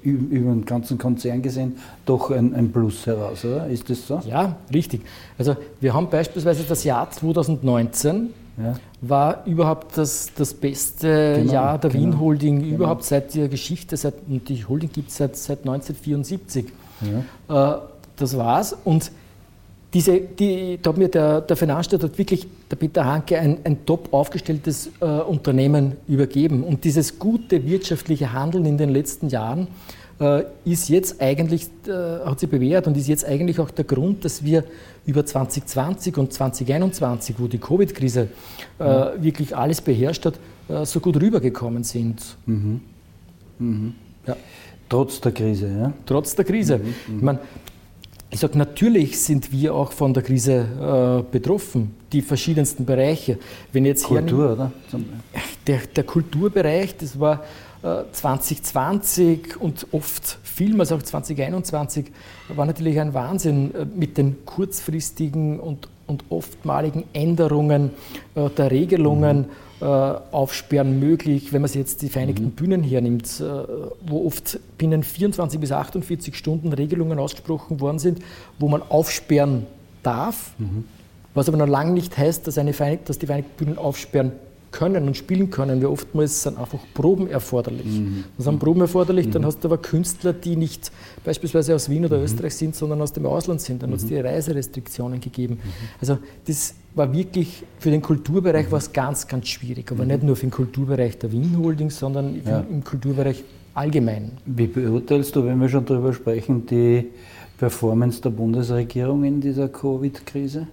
über 0.03 0.53
den 0.53 0.65
ganzen 0.65 0.99
Konzern 0.99 1.43
gesehen, 1.43 1.77
doch 2.07 2.31
ein, 2.31 2.55
ein, 2.55 2.73
Plus 2.73 3.07
heraus, 3.07 3.45
oder? 3.45 3.67
Ist 3.69 3.91
das 3.91 4.07
so? 4.07 4.21
Ja, 4.27 4.57
richtig. 4.73 5.03
Also 5.39 5.57
wir 5.81 5.95
haben 5.95 6.09
beispielsweise 6.09 6.65
das 6.65 6.85
Jahr 6.85 7.11
2019 7.11 8.31
ja. 8.57 8.75
war 9.01 9.47
überhaupt 9.47 9.97
das, 9.97 10.31
das 10.35 10.55
beste 10.55 11.37
genau, 11.37 11.53
Jahr 11.53 11.79
der 11.79 11.91
genau, 11.91 12.03
Wien 12.03 12.21
Holding 12.21 12.61
genau. 12.61 12.75
überhaupt 12.77 13.05
seit 13.05 13.35
der 13.35 13.49
Geschichte, 13.49 13.97
seit, 13.97 14.15
und 14.29 14.49
die 14.49 14.65
Holding 14.65 14.91
gibt 14.93 15.11
es 15.11 15.17
seit, 15.17 15.37
seit 15.37 15.61
1974. 15.61 16.67
Ja. 17.49 17.77
Äh, 17.77 17.81
das 18.17 18.37
war's. 18.37 18.77
Und 18.85 19.11
diese, 19.93 20.21
die, 20.21 20.79
da 20.81 20.91
hat 20.91 20.99
mir 20.99 21.09
der, 21.09 21.41
der 21.41 21.57
Finanzstaat 21.57 22.03
hat 22.03 22.17
wirklich, 22.17 22.47
der 22.71 22.77
Peter 22.77 23.05
Hanke, 23.05 23.39
ein, 23.39 23.59
ein 23.65 23.85
top 23.85 24.13
aufgestelltes 24.13 24.91
äh, 25.01 25.05
Unternehmen 25.05 25.97
übergeben. 26.07 26.63
Und 26.63 26.85
dieses 26.85 27.19
gute 27.19 27.67
wirtschaftliche 27.67 28.33
Handeln 28.33 28.67
in 28.67 28.79
den 28.79 28.91
letzten 28.91 29.29
Jahren 29.29 29.67
äh, 30.21 30.45
ist 30.65 30.89
jetzt 30.89 31.21
eigentlich, 31.21 31.69
äh, 31.89 31.91
hat 32.25 32.39
sich 32.39 32.49
bewährt 32.49 32.87
und 32.87 32.97
ist 32.97 33.09
jetzt 33.09 33.25
eigentlich 33.25 33.59
auch 33.59 33.71
der 33.71 33.85
Grund, 33.85 34.25
dass 34.25 34.45
wir 34.45 34.65
über 35.07 35.27
2020 35.27 36.17
und 36.19 36.33
2021, 36.33 37.37
wo 37.39 37.49
die 37.49 37.59
Covid-Krise 37.59 38.29
äh, 38.79 38.85
mhm. 38.85 39.23
wirklich 39.23 39.57
alles 39.57 39.81
beherrscht 39.81 40.25
hat, 40.27 40.35
äh, 40.69 40.85
so 40.85 41.01
gut 41.01 41.21
rübergekommen 41.21 41.83
sind. 41.83 42.37
Mhm. 42.47 42.81
Mhm. 43.59 43.95
Ja. 44.27 44.37
Trotz 44.89 45.21
der 45.21 45.33
Krise, 45.33 45.69
ja? 45.69 45.93
Trotz 46.07 46.37
der 46.37 46.45
Krise. 46.45 46.79
Mhm. 46.79 46.85
mhm. 46.85 47.17
Ich 47.17 47.23
meine, 47.23 47.39
ich 48.31 48.39
sage, 48.39 48.57
natürlich 48.57 49.21
sind 49.21 49.51
wir 49.51 49.75
auch 49.75 49.93
von 49.93 50.15
der 50.15 50.23
Krise 50.23 51.25
äh, 51.29 51.33
betroffen, 51.33 51.97
die 52.13 52.23
verschiedensten 52.23 52.85
Bereiche. 52.85 53.39
Wenn 53.73 53.85
jetzt 53.85 54.05
Kultur, 54.05 54.53
oder? 54.53 54.73
Der, 55.67 55.81
der, 55.95 56.05
Kulturbereich, 56.05 56.97
das 56.97 57.19
war 57.19 57.45
äh, 57.83 58.05
2020 58.13 59.61
und 59.61 59.87
oft 59.91 60.39
vielmals 60.45 60.93
auch 60.93 61.03
2021, 61.03 62.07
war 62.49 62.67
natürlich 62.67 63.01
ein 63.01 63.15
Wahnsinn 63.15 63.75
äh, 63.75 63.85
mit 63.85 64.17
den 64.17 64.45
kurzfristigen 64.45 65.59
und, 65.59 65.89
und 66.07 66.25
oftmaligen 66.29 67.05
Änderungen 67.13 67.91
äh, 68.37 68.49
der 68.51 68.71
Regelungen. 68.71 69.39
Mhm 69.39 69.70
Aufsperren 69.85 71.01
möglich, 71.01 71.53
wenn 71.53 71.63
man 71.63 71.69
sich 71.69 71.79
jetzt 71.79 72.03
die 72.03 72.09
Vereinigten 72.09 72.45
mhm. 72.45 72.51
Bühnen 72.51 72.83
hernimmt, 72.83 73.41
äh, 73.41 73.45
wo 74.07 74.27
oft 74.27 74.59
binnen 74.77 75.03
24 75.03 75.59
bis 75.59 75.73
48 75.73 76.37
Stunden 76.37 76.73
Regelungen 76.73 77.19
ausgesprochen 77.19 77.81
worden 77.81 77.99
sind, 77.99 78.19
wo 78.59 78.69
man 78.69 78.83
aufsperren 78.83 79.67
darf, 80.03 80.53
mhm. 80.59 80.85
was 81.35 81.49
aber 81.49 81.57
noch 81.57 81.67
lange 81.67 81.93
nicht 81.93 82.17
heißt, 82.17 82.47
dass, 82.47 82.59
eine 82.59 82.75
dass 83.05 83.19
die 83.19 83.27
Vereinigten 83.27 83.57
Bühnen 83.57 83.79
aufsperren 83.79 84.33
können 84.71 85.07
und 85.07 85.17
spielen 85.17 85.51
können. 85.51 85.81
Wie 85.81 85.87
oftmals 85.87 86.43
sind 86.43 86.59
einfach 86.59 86.79
Proben 86.95 87.29
erforderlich. 87.29 87.87
Mhm. 87.87 88.25
Dann 88.37 88.45
sind 88.45 88.59
Proben 88.59 88.81
erforderlich, 88.81 89.27
mhm. 89.27 89.31
dann 89.33 89.47
hast 89.47 89.61
du 89.61 89.69
aber 89.69 89.79
Künstler, 89.79 90.33
die 90.33 90.57
nicht 90.57 90.91
beispielsweise 91.25 91.75
aus 91.75 91.89
Wien 91.89 92.05
oder 92.05 92.19
mhm. 92.19 92.25
Österreich 92.25 92.55
sind, 92.55 92.75
sondern 92.75 93.01
aus 93.03 93.13
dem 93.13 93.27
Ausland 93.27 93.61
sind. 93.61 93.83
Dann 93.83 93.91
mhm. 93.91 93.95
hat 93.95 94.01
es 94.01 94.07
die 94.07 94.17
Reiserestriktionen 94.17 95.21
gegeben. 95.21 95.55
Mhm. 95.55 95.71
Also 96.01 96.19
das 96.47 96.75
war 96.95 97.13
wirklich 97.13 97.65
für 97.79 97.91
den 97.91 98.03
Kulturbereich 98.03 98.67
mhm. 98.67 98.73
was 98.73 98.93
ganz, 98.93 99.27
ganz 99.27 99.49
schwierig. 99.49 99.91
Aber 99.93 100.05
nicht 100.05 100.23
nur 100.23 100.37
für 100.37 100.47
den 100.47 100.53
Kulturbereich 100.53 101.19
der 101.19 101.33
Wien 101.33 101.57
Holding, 101.59 101.91
sondern 101.91 102.41
ja. 102.45 102.61
im 102.61 102.85
Kulturbereich 102.85 103.45
allgemein. 103.75 104.33
Wie 104.47 104.67
beurteilst 104.67 105.35
du, 105.37 105.45
wenn 105.45 105.61
wir 105.61 105.69
schon 105.69 105.85
darüber 105.85 106.13
sprechen, 106.13 106.67
die 106.67 107.07
Performance 107.59 108.21
der 108.21 108.31
Bundesregierung 108.31 109.25
in 109.25 109.41
dieser 109.41 109.69
Covid-Krise? 109.69 110.67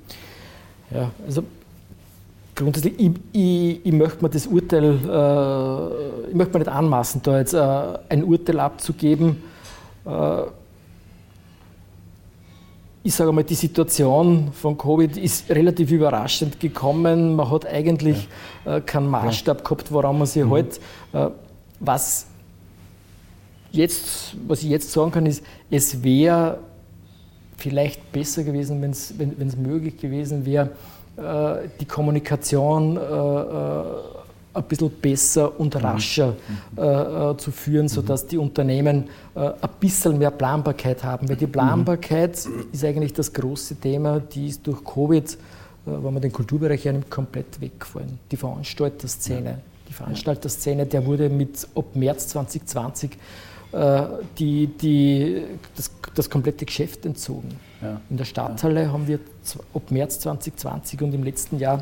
Ja, 0.92 1.12
also 1.26 1.44
grundsätzlich, 2.58 3.00
ich, 3.00 3.12
ich, 3.32 3.86
ich, 3.86 3.94
möchte 3.94 4.22
mir 4.22 4.30
das 4.30 4.48
Urteil, 4.48 4.84
äh, 4.84 6.30
ich 6.30 6.36
möchte 6.36 6.54
mir 6.54 6.60
nicht 6.60 6.72
anmaßen, 6.72 7.22
da 7.24 7.38
jetzt 7.38 7.54
äh, 7.54 8.00
ein 8.10 8.24
Urteil 8.24 8.60
abzugeben. 8.60 9.44
Äh, 10.06 10.42
ich 13.04 13.16
sage 13.16 13.32
mal, 13.32 13.44
die 13.44 13.56
Situation 13.56 14.52
von 14.52 14.78
Covid 14.78 15.16
ist 15.16 15.50
relativ 15.50 15.92
überraschend 15.92 16.60
gekommen. 16.60 17.38
Man 17.38 17.50
hat 17.50 17.66
eigentlich 17.66 18.28
ja. 18.66 18.78
Äh, 18.78 18.82
keinen 18.82 19.08
Maßstab 19.08 19.60
ja. 19.60 19.64
gehabt, 19.64 19.92
woran 19.92 20.18
man 20.18 20.28
sich 20.28 20.44
mhm. 20.44 20.54
hält. 20.54 20.80
Äh, 21.14 21.30
was, 21.80 22.26
jetzt, 23.72 24.36
was 24.46 24.64
ich 24.64 24.70
jetzt 24.70 24.92
sagen 24.92 25.12
kann, 25.12 25.26
ist, 25.26 25.44
es 25.70 26.04
wäre 26.04 26.58
vielleicht 27.56 28.12
besser 28.12 28.44
gewesen, 28.44 28.82
wenn's, 28.82 29.14
wenn 29.18 29.48
es 29.48 29.56
möglich 29.56 29.98
gewesen 29.98 30.46
wäre, 30.46 30.72
die 31.18 31.86
Kommunikation 31.86 32.98
äh, 32.98 33.00
äh, 33.00 33.84
ein 34.54 34.64
bisschen 34.64 34.90
besser 34.90 35.60
und 35.60 35.76
mhm. 35.76 35.82
rascher 35.82 36.36
mhm. 36.76 37.38
zu 37.38 37.52
führen, 37.52 37.88
sodass 37.88 38.26
die 38.26 38.40
Unternehmen 38.40 39.04
ein 39.36 39.54
bisschen 39.80 40.18
mehr 40.18 40.32
Planbarkeit 40.32 41.04
haben. 41.04 41.30
Weil 41.30 41.36
die 41.36 41.46
mhm. 41.46 41.52
Planbarkeit 41.52 42.44
mhm. 42.46 42.66
ist 42.72 42.84
eigentlich 42.84 43.14
das 43.14 43.32
große 43.32 43.76
Thema, 43.76 44.20
die 44.20 44.48
ist 44.48 44.66
durch 44.66 44.84
Covid, 44.84 45.38
wenn 45.86 46.14
man 46.14 46.22
den 46.22 46.32
Kulturbereich 46.32 46.86
hernimmt, 46.86 47.12
komplett 47.12 47.62
weggefallen. 47.62 48.18
Die 48.32 48.38
Veranstalterszene. 48.38 49.60
Die 49.88 49.94
Veranstalterszene, 49.94 50.88
der 50.88 51.06
wurde 51.06 51.30
mit 51.30 51.68
ab 51.76 51.86
März 51.94 52.30
2020 52.30 53.12
die, 54.40 54.68
die, 54.68 55.44
das, 55.76 55.92
das 56.16 56.30
komplette 56.30 56.66
Geschäft 56.66 57.06
entzogen. 57.06 57.50
Ja. 57.82 58.00
In 58.10 58.18
der 58.18 58.24
Stadthalle 58.24 58.84
ja. 58.84 58.92
haben 58.92 59.08
wir 59.08 59.20
ab 59.74 59.92
März 59.92 60.20
2020 60.20 61.02
und 61.02 61.14
im 61.14 61.24
letzten 61.24 61.60
Jahr 61.60 61.80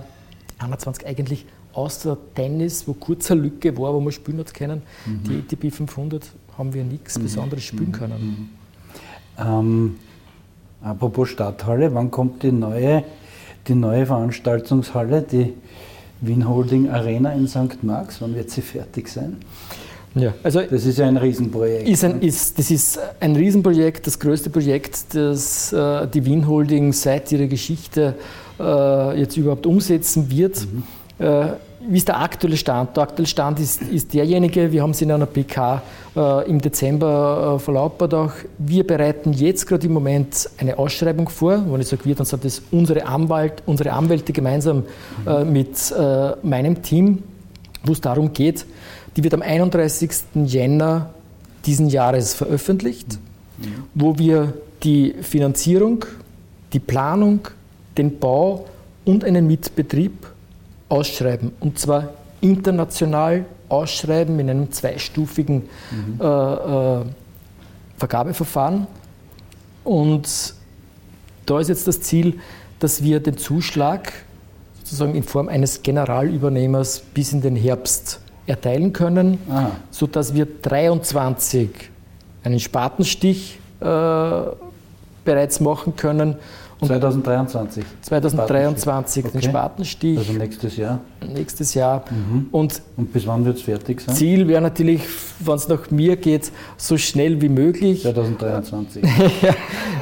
2021 0.58 1.06
eigentlich 1.08 1.46
außer 1.74 2.18
Tennis, 2.34 2.88
wo 2.88 2.94
kurze 2.94 3.34
Lücke 3.34 3.78
war, 3.78 3.94
wo 3.94 4.00
wir 4.00 4.12
spielen 4.12 4.40
hat 4.40 4.54
können, 4.54 4.82
mhm. 5.06 5.24
die 5.24 5.38
ATP 5.38 5.72
500 5.72 6.32
haben 6.58 6.74
wir 6.74 6.84
nichts 6.84 7.18
mhm. 7.18 7.24
Besonderes 7.24 7.64
spielen 7.64 7.88
mhm. 7.88 7.92
können. 7.92 8.50
Mhm. 9.38 9.46
Ähm, 9.46 9.96
apropos 10.82 11.30
Stadthalle, 11.30 11.94
wann 11.94 12.12
kommt 12.12 12.44
die 12.44 12.52
neue, 12.52 13.04
die 13.68 13.76
neue 13.76 14.06
Veranstaltungshalle, 14.06 15.22
die 15.22 15.54
Wien 16.22 16.48
Holding 16.48 16.90
Arena 16.90 17.34
in 17.34 17.48
St. 17.48 17.84
Marx? 17.84 18.22
Wann 18.22 18.36
wird 18.36 18.50
sie 18.50 18.62
fertig 18.62 19.10
sein? 19.10 19.38
Ja, 20.16 20.34
also 20.44 20.62
das 20.62 20.86
ist 20.86 20.98
ja 20.98 21.08
ein 21.08 21.18
Riesenprojekt. 21.18 21.90
Ist 21.90 22.04
ein, 22.06 22.22
ist, 22.22 22.58
das 22.58 22.72
ist 22.72 23.00
ein 23.20 23.36
Riesenprojekt, 23.36 24.08
das 24.08 24.18
größte 24.18 24.50
Projekt, 24.50 25.14
das 25.14 25.74
äh, 25.74 26.08
die 26.08 26.24
Wien 26.26 26.48
Holding 26.48 26.94
seit 26.94 27.32
ihrer 27.34 27.48
Geschichte 27.48 28.16
äh, 28.58 29.20
jetzt 29.20 29.36
überhaupt 29.36 29.66
umsetzen 29.66 30.30
wird. 30.32 30.66
Mhm. 31.20 31.26
Äh, 31.26 31.48
wie 31.88 31.98
ist 31.98 32.08
der 32.08 32.20
aktuelle 32.20 32.58
Stand? 32.58 32.96
Der 32.96 33.04
aktuelle 33.04 33.28
Stand 33.28 33.60
ist, 33.60 33.82
ist 33.82 34.14
derjenige, 34.14 34.72
wir 34.72 34.82
haben 34.82 34.92
es 34.92 35.02
in 35.02 35.12
einer 35.12 35.26
PK 35.26 35.82
äh, 36.16 36.50
im 36.50 36.60
Dezember 36.60 37.56
äh, 37.56 37.60
verlautbart 37.60 38.14
auch, 38.14 38.32
wir 38.58 38.88
bereiten 38.88 39.34
jetzt 39.34 39.68
gerade 39.68 39.86
im 39.86 39.94
Moment 39.94 40.50
eine 40.58 40.80
Ausschreibung 40.80 41.30
vor. 41.30 41.64
Wenn 41.70 41.82
ich 41.82 41.88
sage 41.88 42.06
wir, 42.06 42.16
dann 42.16 42.26
sind 42.26 42.44
das 42.44 42.62
unsere, 42.72 43.06
Anwalt, 43.06 43.62
unsere 43.66 43.92
Anwälte 43.92 44.34
gemeinsam 44.34 44.84
äh, 45.28 45.44
mit 45.44 45.92
äh, 45.92 46.32
meinem 46.42 46.82
Team, 46.82 47.22
wo 47.84 47.92
es 47.92 48.02
darum 48.02 48.34
geht, 48.34 48.66
die 49.16 49.24
wird 49.24 49.34
am 49.34 49.42
31. 49.42 50.12
Jänner 50.46 51.10
diesen 51.66 51.88
Jahres 51.88 52.34
veröffentlicht, 52.34 53.20
mhm. 53.58 53.84
wo 53.94 54.18
wir 54.18 54.54
die 54.84 55.16
Finanzierung, 55.22 56.06
die 56.74 56.80
Planung, 56.80 57.48
den 57.98 58.20
Bau 58.20 58.68
und 59.06 59.24
einen 59.24 59.48
Mitbetrieb 59.48 60.28
ausschreiben. 60.90 61.52
Und 61.60 61.80
zwar 61.80 62.10
international 62.42 63.46
ausschreiben 63.70 64.40
in 64.40 64.50
einem 64.50 64.72
zweistufigen 64.72 65.64
mhm. 65.92 66.22
äh, 66.22 66.26
äh, 66.26 67.06
Vergabeverfahren. 67.98 68.88
Und 69.84 70.54
da 71.46 71.60
ist 71.60 71.70
jetzt 71.70 71.88
das 71.88 72.02
Ziel, 72.02 72.40
dass 72.80 73.04
wir 73.04 73.20
den 73.20 73.38
Zuschlag 73.38 74.12
sozusagen 74.84 75.16
in 75.16 75.24
Form 75.24 75.48
eines 75.48 75.82
Generalübernehmers 75.82 77.02
bis 77.14 77.34
in 77.34 77.42
den 77.42 77.56
Herbst 77.56 78.20
erteilen 78.48 78.94
können, 78.94 79.40
Aha. 79.50 79.72
sodass 79.92 80.34
wir 80.34 80.46
23 80.62 81.70
einen 82.44 82.60
Spatenstich 82.60 83.60
äh, 83.80 83.86
bereits 85.24 85.60
machen 85.60 85.96
können. 85.96 86.36
Und 86.80 86.88
2023. 86.90 87.86
2023 88.02 89.26
okay. 89.26 89.32
den 89.32 89.42
Spatenstich. 89.42 90.18
Also 90.18 90.34
nächstes 90.34 90.78
Jahr. 90.78 91.00
Nächstes 91.26 91.74
Jahr. 91.74 92.04
Mhm. 92.12 92.48
Und, 92.52 92.82
Und 92.98 93.14
bis 93.14 93.26
wann 93.26 93.46
wird 93.46 93.58
es 93.58 93.64
fertig 93.64 94.02
sein? 94.02 94.14
Ziel 94.14 94.48
wäre 94.48 94.62
natürlich, 94.62 95.02
wenn 95.40 95.56
es 95.56 95.68
nach 95.70 95.90
mir 95.90 96.18
geht, 96.18 96.52
so 96.78 96.98
schnell 96.98 97.42
wie 97.42 97.50
möglich. 97.50 98.02
2023. 98.02 99.04
ja, 99.42 99.56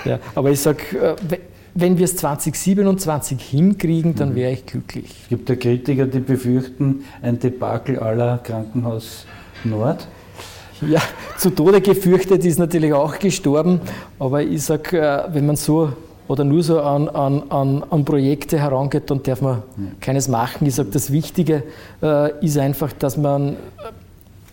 ja, 0.03 0.19
aber 0.33 0.49
ich 0.49 0.59
sage, 0.59 1.15
äh, 1.31 1.37
wenn 1.75 1.97
wir 1.97 2.05
es 2.05 2.15
2027 2.17 3.41
hinkriegen, 3.41 4.15
dann 4.15 4.31
mhm. 4.31 4.35
wäre 4.35 4.51
ich 4.51 4.65
glücklich. 4.65 5.09
Es 5.23 5.29
gibt 5.29 5.49
ja 5.49 5.55
Kritiker, 5.55 6.05
die 6.05 6.19
befürchten 6.19 7.03
ein 7.21 7.39
Debakel 7.39 7.99
aller 7.99 8.37
Krankenhaus 8.37 9.25
Nord. 9.63 10.07
Ja, 10.81 11.01
zu 11.37 11.49
Tode 11.49 11.81
gefürchtet 11.81 12.43
ist 12.43 12.59
natürlich 12.59 12.93
auch 12.93 13.17
gestorben, 13.17 13.79
aber 14.19 14.43
ich 14.43 14.63
sage, 14.63 14.99
äh, 14.99 15.33
wenn 15.33 15.45
man 15.45 15.55
so 15.55 15.93
oder 16.27 16.43
nur 16.43 16.63
so 16.63 16.81
an, 16.81 17.09
an, 17.09 17.43
an, 17.49 17.83
an 17.89 18.05
Projekte 18.05 18.59
herangeht, 18.59 19.09
dann 19.09 19.21
darf 19.23 19.41
man 19.41 19.63
ja. 19.77 19.83
keines 19.99 20.27
machen. 20.27 20.65
Ich 20.65 20.75
sage, 20.75 20.89
das 20.89 21.11
Wichtige 21.11 21.63
äh, 22.01 22.45
ist 22.45 22.57
einfach, 22.57 22.91
dass 22.93 23.17
man 23.17 23.57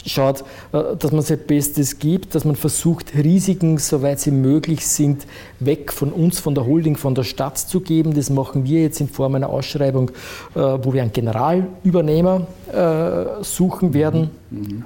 schaut, 0.07 0.41
äh, 0.73 0.97
dass 0.99 1.13
man 1.13 1.23
sein 1.23 1.39
Bestes 1.47 1.99
gibt, 1.99 2.35
dass 2.35 2.45
man 2.45 2.57
versucht, 2.57 3.15
Risiken, 3.15 3.79
soweit 3.79 4.21
sie 4.21 4.31
möglich 4.31 4.87
sind, 4.87 5.27
weg 5.59 5.93
von 5.93 6.13
uns, 6.13 6.41
von 6.41 6.55
der 6.55 6.67
Holding, 6.67 6.97
von 6.97 7.15
der 7.15 7.25
Stadt 7.25 7.59
zu 7.59 7.81
geben. 7.81 8.15
Das 8.15 8.31
machen 8.31 8.65
wir 8.65 8.83
jetzt 8.83 9.01
in 9.01 9.09
Form 9.09 9.35
einer 9.35 9.49
Ausschreibung, 9.49 10.11
äh, 10.55 10.61
wo 10.61 10.93
wir 10.93 11.03
einen 11.03 11.13
Generalübernehmer 11.13 12.47
äh, 12.73 13.45
suchen 13.45 13.95
werden. 13.95 14.31
Mhm. 14.51 14.85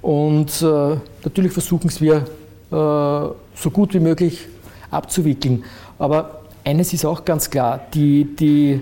Und 0.00 0.62
natürlich 1.24 1.52
versuchen 1.52 1.88
es 1.88 2.00
wir 2.00 2.24
so 2.70 3.70
gut 3.72 3.94
wie 3.94 3.98
möglich 3.98 4.46
abzuwickeln. 4.92 5.64
Aber 5.98 6.42
eines 6.64 6.92
ist 6.92 7.04
auch 7.04 7.24
ganz 7.24 7.50
klar, 7.50 7.80
die, 7.92 8.24
die 8.24 8.80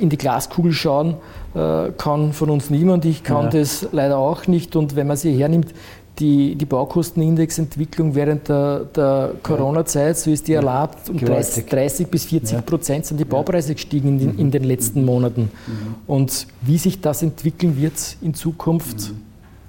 in 0.00 0.08
die 0.08 0.18
Glaskugel 0.18 0.72
schauen, 0.72 1.14
kann 1.56 2.32
von 2.32 2.50
uns 2.50 2.70
niemand. 2.70 3.04
Ich 3.04 3.22
kann 3.22 3.44
ja. 3.44 3.50
das 3.50 3.88
leider 3.92 4.18
auch 4.18 4.46
nicht. 4.46 4.76
Und 4.76 4.94
wenn 4.94 5.06
man 5.06 5.16
sie 5.16 5.32
hernimmt, 5.36 5.72
die, 6.18 6.54
die 6.54 6.64
Baukostenindexentwicklung 6.64 8.14
während 8.14 8.48
der, 8.48 8.86
der 8.94 9.32
Corona-Zeit, 9.42 10.16
so 10.16 10.30
ist 10.30 10.48
die 10.48 10.54
erlaubt, 10.54 11.10
um 11.10 11.18
30, 11.18 11.66
30, 11.66 12.06
bis 12.08 12.24
40 12.24 12.64
Prozent 12.64 13.06
sind 13.06 13.18
die 13.18 13.24
Baupreise 13.24 13.74
gestiegen 13.74 14.08
in, 14.08 14.18
den, 14.18 14.38
in 14.38 14.50
den 14.50 14.64
letzten 14.64 15.00
mhm. 15.00 15.06
Monaten. 15.06 15.42
Mhm. 15.66 15.94
Und 16.06 16.46
wie 16.62 16.78
sich 16.78 17.00
das 17.00 17.22
entwickeln 17.22 17.76
wird 17.76 18.16
in 18.22 18.34
Zukunft, 18.34 19.10
mhm. 19.10 19.22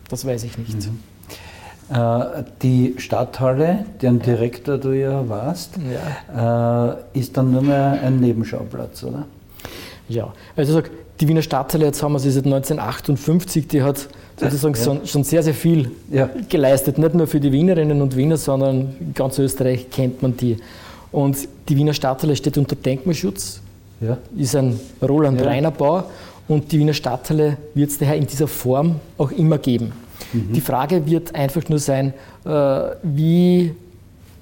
das 0.10 0.26
weiß 0.26 0.44
ich 0.46 0.58
nicht. 0.58 0.90
Äh, 1.90 2.44
die 2.62 2.96
Stadthalle, 2.98 3.86
deren 4.02 4.20
Direktor 4.20 4.78
du 4.78 4.92
ja 4.92 5.28
warst, 5.28 5.76
ja. 6.34 6.96
Äh, 7.14 7.20
ist 7.20 7.36
dann 7.36 7.52
nur 7.52 7.62
mehr 7.62 8.00
ein 8.04 8.20
Nebenschauplatz, 8.20 9.04
oder? 9.04 9.26
Ja, 10.10 10.34
also 10.56 10.74
sag, 10.74 10.90
die 11.20 11.28
Wiener 11.28 11.42
Stadthalle, 11.42 11.86
jetzt 11.86 12.04
haben 12.04 12.14
wir 12.14 12.20
sie 12.20 12.32
seit 12.32 12.46
1958, 12.46 13.68
die 13.68 13.82
hat 13.82 14.08
sozusagen 14.40 14.76
ja. 14.76 15.06
schon, 15.06 15.24
sehr, 15.24 15.42
sehr 15.42 15.54
viel 15.54 15.92
ja. 16.12 16.30
geleistet. 16.48 16.98
Nicht 16.98 17.16
nur 17.16 17.28
für 17.28 17.40
die 17.40 17.52
Wienerinnen 17.52 18.02
und 18.02 18.16
Wiener, 18.16 18.38
sondern 18.38 18.96
in 19.00 19.14
ganz 19.14 19.40
Österreich 19.40 19.90
kennt 19.90 20.22
man 20.22 20.38
die. 20.38 20.58
Und 21.12 21.48
die 21.70 21.76
Wiener 21.76 21.94
Stadthalle 21.94 22.36
steht 22.36 22.58
unter 22.58 22.76
Denkmalschutz, 22.76 23.62
ja. 24.00 24.18
ist 24.38 24.56
ein 24.56 24.80
Roland 25.02 25.44
Reiner 25.44 25.72
Bau 25.72 26.04
und 26.48 26.72
die 26.72 26.80
Wiener 26.80 26.94
Stadthalle 26.94 27.58
wird 27.74 27.90
es 27.90 27.98
daher 27.98 28.16
in 28.16 28.28
dieser 28.28 28.48
Form 28.48 29.00
auch 29.18 29.32
immer 29.32 29.58
geben. 29.58 29.94
Mhm. 30.34 30.54
Die 30.54 30.62
Frage 30.62 31.06
wird 31.06 31.34
einfach 31.34 31.68
nur 31.70 31.80
sein, 31.80 32.14
äh, 32.46 32.50
wie 33.04 33.74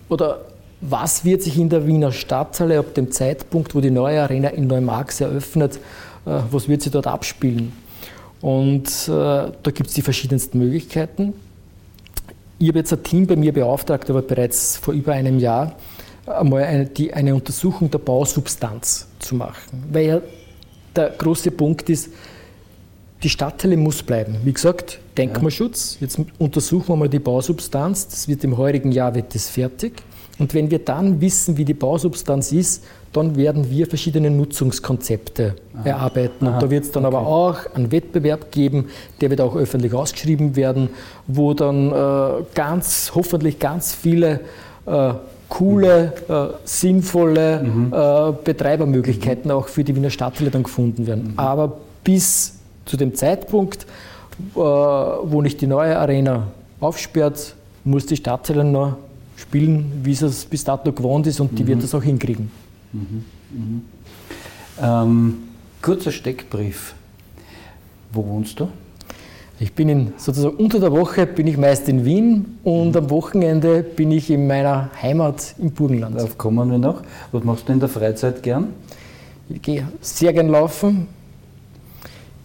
oder 0.10 0.42
was 0.82 1.26
wird 1.26 1.42
sich 1.42 1.58
in 1.58 1.70
der 1.70 1.88
Wiener 1.88 2.12
Stadthalle 2.12 2.80
ab 2.80 2.94
dem 2.94 3.12
Zeitpunkt, 3.12 3.74
wo 3.74 3.82
die 3.82 3.92
neue 3.92 4.22
Arena 4.22 4.50
in 4.50 4.68
Neumarx 4.68 5.22
eröffnet, 5.22 5.80
was 6.26 6.68
wird 6.68 6.82
sich 6.82 6.92
dort 6.92 7.08
abspielen. 7.08 7.72
Und 8.42 8.88
äh, 9.08 9.10
da 9.10 9.72
gibt 9.74 9.88
es 9.88 9.94
die 9.94 10.02
verschiedensten 10.02 10.60
Möglichkeiten. 10.60 11.34
Ich 12.60 12.68
habe 12.68 12.80
jetzt 12.80 12.94
ein 12.94 13.04
Team 13.04 13.28
bei 13.28 13.36
mir 13.36 13.54
beauftragt, 13.54 14.10
aber 14.10 14.22
bereits 14.22 14.78
vor 14.78 14.94
über 14.94 15.14
einem 15.14 15.40
Jahr, 15.40 15.76
einmal 16.26 16.64
eine, 16.64 16.86
die, 16.86 17.14
eine 17.14 17.36
Untersuchung 17.36 17.90
der 17.92 18.00
Bausubstanz 18.00 19.08
zu 19.20 19.36
machen. 19.36 19.84
Weil 19.92 20.06
ja 20.06 20.22
der 20.96 21.10
große 21.10 21.52
Punkt 21.52 21.90
ist, 21.90 22.10
die 23.24 23.30
Stadtteile 23.30 23.78
muss 23.78 24.04
bleiben. 24.04 24.38
Wie 24.44 24.54
gesagt, 24.54 25.00
Denkmalschutz. 25.18 25.98
Jetzt 26.00 26.20
untersuchen 26.38 26.90
wir 26.90 26.96
mal 26.96 27.10
die 27.10 27.20
Bausubstanz. 27.20 28.08
Das 28.08 28.28
wird 28.28 28.44
im 28.44 28.58
heurigen 28.58 28.92
Jahr 28.92 29.16
wird 29.16 29.34
das 29.34 29.50
fertig. 29.50 30.04
Und 30.38 30.54
wenn 30.54 30.70
wir 30.70 30.80
dann 30.80 31.22
wissen, 31.22 31.58
wie 31.58 31.66
die 31.66 31.74
Bausubstanz 31.74 32.52
ist, 32.52 32.84
dann 33.14 33.38
werden 33.38 33.70
wir 33.70 33.88
verschiedene 33.88 34.30
Nutzungskonzepte 34.30 35.56
Aha. 35.74 35.88
erarbeiten. 35.88 36.48
Aha. 36.48 36.56
Und 36.56 36.64
da 36.64 36.70
wird 36.70 36.84
es 36.84 36.92
dann 36.92 37.06
okay. 37.06 37.16
aber 37.16 37.28
auch 37.28 37.58
einen 37.74 37.92
Wettbewerb 37.92 38.52
geben, 38.52 38.90
der 39.22 39.30
wird 39.30 39.40
auch 39.40 39.56
öffentlich 39.56 39.94
ausgeschrieben 39.94 40.56
werden, 40.58 40.90
wo 41.28 41.54
dann 41.54 41.92
äh, 41.92 42.44
ganz, 42.54 43.14
hoffentlich 43.16 43.60
ganz 43.60 43.94
viele 43.94 44.42
äh, 44.86 45.14
coole, 45.48 46.14
mhm. 46.28 46.34
äh, 46.34 46.48
sinnvolle 46.66 47.64
mhm. 47.64 47.94
Äh, 47.94 48.34
Betreibermöglichkeiten 48.44 49.52
auch 49.52 49.70
für 49.70 49.86
die 49.86 49.96
Wiener 49.96 50.10
Stadtteile 50.10 50.52
dann 50.52 50.64
gefunden 50.64 51.08
werden. 51.08 51.32
Mhm. 51.32 51.40
Aber 51.40 51.78
bis 52.04 52.60
zu 52.84 52.98
dem 52.98 53.16
Zeitpunkt, 53.16 53.84
äh, 54.56 54.60
wo 54.60 55.42
nicht 55.42 55.62
die 55.62 55.68
neue 55.68 55.98
Arena 55.98 56.48
aufsperrt, 56.82 57.56
muss 57.86 58.06
die 58.06 58.18
Stadtteile 58.18 58.66
noch 58.66 58.98
spielen, 59.36 60.02
wie 60.04 60.12
es 60.12 60.46
bis 60.46 60.64
dato 60.64 60.92
gewohnt 60.92 61.28
ist 61.28 61.40
und 61.40 61.58
die 61.58 61.68
wird 61.68 61.78
mhm. 61.78 61.82
das 61.82 61.94
auch 61.94 62.04
hinkriegen. 62.04 62.52
Mhm, 62.94 63.26
mhm. 63.52 63.82
Ähm, 64.82 65.38
kurzer 65.82 66.12
Steckbrief. 66.12 66.96
Wo 68.12 68.26
wohnst 68.26 68.60
du? 68.60 68.70
Ich 69.60 69.72
bin 69.74 69.88
in, 69.88 70.14
sozusagen 70.18 70.58
unter 70.58 70.80
der 70.80 70.92
Woche 70.92 71.26
bin 71.26 71.48
ich 71.48 71.58
meist 71.58 71.88
in 71.88 72.04
Wien 72.04 72.58
und 72.64 72.90
mhm. 72.90 72.98
am 72.98 73.10
Wochenende 73.10 73.84
bin 73.84 74.12
ich 74.12 74.30
in 74.30 74.48
meiner 74.48 74.90
Heimat 75.02 75.56
im 75.58 75.72
Burgenland. 75.72 76.18
Darauf 76.18 76.38
kommen 76.38 76.70
wir 76.70 76.78
noch. 76.78 77.04
Was 77.32 77.44
machst 77.44 77.68
du 77.68 77.74
in 77.74 77.80
der 77.80 77.90
Freizeit 77.90 78.44
gern? 78.44 78.74
Ich 79.48 79.62
gehe 79.62 79.88
sehr 80.02 80.34
gern 80.34 80.50
laufen, 80.50 81.08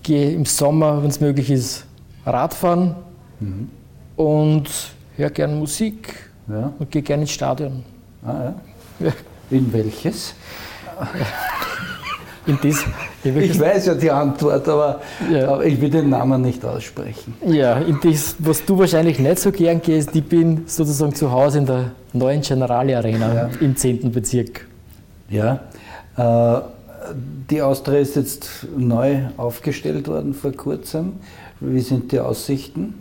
gehe 0.03 0.33
im 0.33 0.45
Sommer, 0.45 1.03
wenn 1.03 1.11
es 1.11 1.21
möglich 1.21 1.51
ist, 1.51 1.87
Radfahren 2.27 2.95
mhm. 3.41 3.71
und 4.17 4.71
höre 5.17 5.31
gern 5.31 5.59
Musik 5.59 6.30
ja. 6.51 6.73
und 6.79 6.91
gehe 6.91 7.03
gern 7.03 7.21
ins 7.21 7.31
Stadion. 7.31 7.83
Ah, 8.25 8.53
ja. 9.01 9.13
In 9.51 9.73
welches? 9.73 10.35
In 12.47 12.59
das, 12.63 12.85
in 13.23 13.41
ich 13.41 13.59
weiß 13.59 13.87
ja 13.87 13.95
die 13.95 14.11
Antwort, 14.11 14.67
aber, 14.69 15.01
ja. 15.31 15.53
aber, 15.53 15.65
ich 15.65 15.81
will 15.81 15.91
den 15.91 16.09
Namen 16.09 16.41
nicht 16.41 16.65
aussprechen. 16.65 17.35
Ja, 17.47 17.79
in 17.79 17.99
das, 18.03 18.37
was 18.39 18.65
du 18.65 18.79
wahrscheinlich 18.79 19.19
nicht 19.19 19.39
so 19.39 19.53
gern 19.53 19.83
gehst, 19.83 20.15
ich 20.17 20.25
bin 20.25 20.65
sozusagen 20.67 21.15
zu 21.15 21.31
Hause 21.31 21.59
in 21.59 21.67
der 21.67 21.91
neuen 22.13 22.41
Generali 22.41 22.95
Arena 22.95 23.35
ja. 23.35 23.51
im 23.61 23.77
10. 23.77 24.11
Bezirk. 24.11 24.67
Ja, 25.29 25.61
äh, 26.17 26.61
die 27.51 27.63
Austria 27.63 27.99
ist 27.99 28.17
jetzt 28.17 28.67
neu 28.77 29.19
aufgestellt 29.37 30.09
worden 30.09 30.35
vor 30.35 30.53
kurzem. 30.53 31.15
Wie 31.61 31.81
sind 31.81 32.13
die 32.13 32.21
Aussichten? 32.21 32.95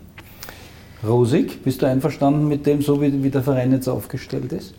Rosig, 1.07 1.63
bist 1.63 1.81
du 1.81 1.85
einverstanden 1.85 2.47
mit 2.47 2.65
dem, 2.65 2.81
so 2.81 3.01
wie, 3.01 3.23
wie 3.23 3.29
der 3.29 3.41
Verein 3.41 3.71
jetzt 3.71 3.87
aufgestellt 3.87 4.51
ist? 4.51 4.73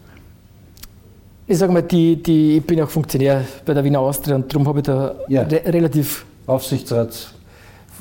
Ich 1.46 1.58
sage 1.58 1.72
mal, 1.72 1.82
die, 1.82 2.22
die, 2.22 2.58
ich 2.58 2.64
bin 2.64 2.80
auch 2.80 2.90
Funktionär 2.90 3.44
bei 3.64 3.74
der 3.74 3.82
Wiener 3.82 4.00
Austria 4.00 4.36
und 4.36 4.52
darum 4.52 4.68
habe 4.68 4.80
ich 4.80 4.84
da 4.84 5.14
ja. 5.28 5.42
re 5.42 5.62
relativ. 5.66 6.24
Aufsichtsrats, 6.46 7.32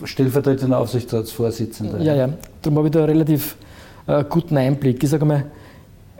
stellvertretender 0.03 0.77
Aufsichtsratsvorsitzender. 0.77 1.99
Ja, 1.99 2.15
ja, 2.15 2.29
darum 2.61 2.77
habe 2.77 2.87
ich 2.87 2.93
da 2.93 3.05
relativ 3.05 3.55
äh, 4.07 4.23
guten 4.27 4.57
Einblick. 4.57 5.03
Ich 5.03 5.09
sage 5.09 5.25
mal, 5.25 5.45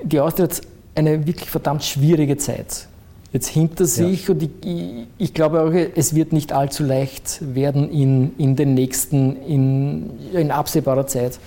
die 0.04 0.20
Austria 0.20 0.46
hat 0.46 0.62
eine 0.96 1.26
wirklich 1.26 1.50
verdammt 1.50 1.84
schwierige 1.84 2.38
Zeit 2.38 2.88
jetzt 3.32 3.48
hinter 3.48 3.86
sich 3.86 4.28
ja. 4.28 4.34
und 4.34 4.44
ich, 4.44 4.50
ich, 4.64 5.08
ich, 5.18 5.34
glaube 5.34 5.62
auch, 5.62 5.72
es 5.72 6.16
wird 6.16 6.34
nicht 6.34 6.52
allzu 6.52 6.84
leicht 6.84 7.40
werden 7.54 7.90
in, 7.92 8.32
in 8.38 8.56
den 8.56 8.74
nächsten, 8.74 9.36
in, 9.44 10.10
in 10.34 10.52
absehbarer 10.52 11.06
Zeit. 11.06 11.40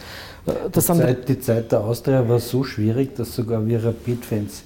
Äh, 0.46 0.70
die 0.74 0.81
Zeit, 0.81 1.28
die 1.28 1.40
Zeit 1.40 1.72
der 1.72 1.81
Austria 1.81 2.28
war 2.28 2.38
so 2.38 2.64
schwierig, 2.64 3.14
dass 3.16 3.35
sogar 3.35 3.64
wir 3.66 3.85
Rapid-Fans 3.85 4.64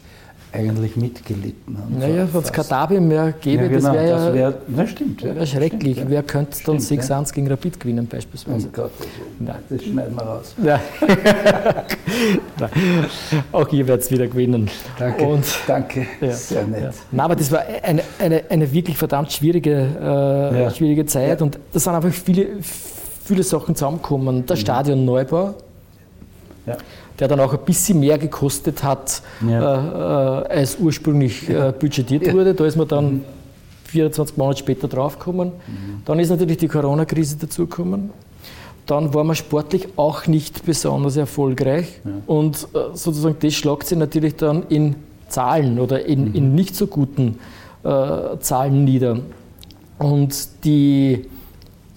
eigentlich 0.52 0.96
mitgelitten 0.96 1.76
haben. 1.76 1.98
Naja, 1.98 2.26
wenn 2.32 2.42
es 2.42 2.52
Kadabi 2.52 2.98
mehr 2.98 3.32
gäbe, 3.32 3.64
ja, 3.64 3.68
genau, 3.68 3.92
das 3.92 3.94
wäre 3.94 4.08
ja 4.08 4.34
wär, 4.34 4.54
na, 4.68 4.86
stimmt, 4.86 5.20
ja, 5.20 5.34
wär 5.34 5.44
schrecklich. 5.44 5.96
Stimmt, 5.96 6.10
ja. 6.10 6.16
Wer 6.16 6.22
könnte 6.22 6.58
dann 6.64 6.78
6-1 6.78 7.08
ja. 7.10 7.22
gegen 7.34 7.48
Rapid 7.48 7.80
gewinnen 7.80 8.06
beispielsweise? 8.06 8.68
Oh 8.68 8.70
Gott, 8.72 8.90
das, 9.40 9.56
das 9.68 9.82
schneiden 9.82 10.16
wir 10.16 10.22
raus. 10.22 10.54
Ja. 10.62 10.80
Auch 13.52 13.70
ihr 13.70 13.86
werdet 13.86 14.04
es 14.04 14.10
wieder 14.10 14.28
gewinnen. 14.28 14.70
Danke, 14.98 15.24
Und, 15.24 15.44
danke. 15.66 16.06
sehr 16.30 16.66
nett. 16.66 16.94
Nein, 17.10 17.20
aber 17.20 17.36
das 17.36 17.52
war 17.52 17.62
eine, 17.82 18.02
eine, 18.18 18.44
eine 18.48 18.72
wirklich 18.72 18.96
verdammt 18.96 19.32
schwierige, 19.32 19.72
äh, 19.72 20.70
schwierige 20.70 21.04
Zeit 21.04 21.42
und 21.42 21.58
da 21.72 21.78
sind 21.78 21.94
einfach 21.94 22.12
viele 22.12 22.46
viele 23.26 23.42
Sachen 23.42 23.74
zusammenkommen. 23.74 24.46
Der 24.46 24.56
mhm. 24.56 24.60
Stadionneubau, 24.60 25.54
ja. 26.66 26.76
der 27.18 27.28
dann 27.28 27.40
auch 27.40 27.52
ein 27.52 27.64
bisschen 27.64 28.00
mehr 28.00 28.18
gekostet 28.18 28.82
hat, 28.82 29.22
ja. 29.46 30.42
äh, 30.42 30.48
als 30.48 30.76
ursprünglich 30.78 31.48
äh, 31.48 31.72
budgetiert 31.78 32.32
wurde. 32.32 32.54
Da 32.54 32.66
ist 32.66 32.76
man 32.76 32.88
dann 32.88 33.04
mhm. 33.14 33.24
24 33.84 34.36
Monate 34.36 34.58
später 34.58 34.88
draufgekommen. 34.88 35.48
Mhm. 35.48 36.02
Dann 36.04 36.18
ist 36.18 36.30
natürlich 36.30 36.58
die 36.58 36.68
Corona-Krise 36.68 37.36
dazugekommen. 37.36 38.10
Dann 38.86 39.12
war 39.14 39.24
man 39.24 39.34
sportlich 39.34 39.88
auch 39.96 40.26
nicht 40.26 40.64
besonders 40.64 41.16
erfolgreich. 41.16 42.00
Und 42.26 42.68
äh, 42.74 42.94
sozusagen 42.94 43.36
das 43.40 43.54
schlagt 43.54 43.86
sich 43.86 43.98
natürlich 43.98 44.36
dann 44.36 44.64
in 44.68 44.94
Zahlen 45.28 45.80
oder 45.80 46.04
in, 46.04 46.28
mhm. 46.28 46.34
in 46.34 46.54
nicht 46.54 46.76
so 46.76 46.86
guten 46.86 47.38
äh, 47.82 48.38
Zahlen 48.40 48.84
nieder. 48.84 49.18
Und 49.98 50.64
die, 50.64 51.28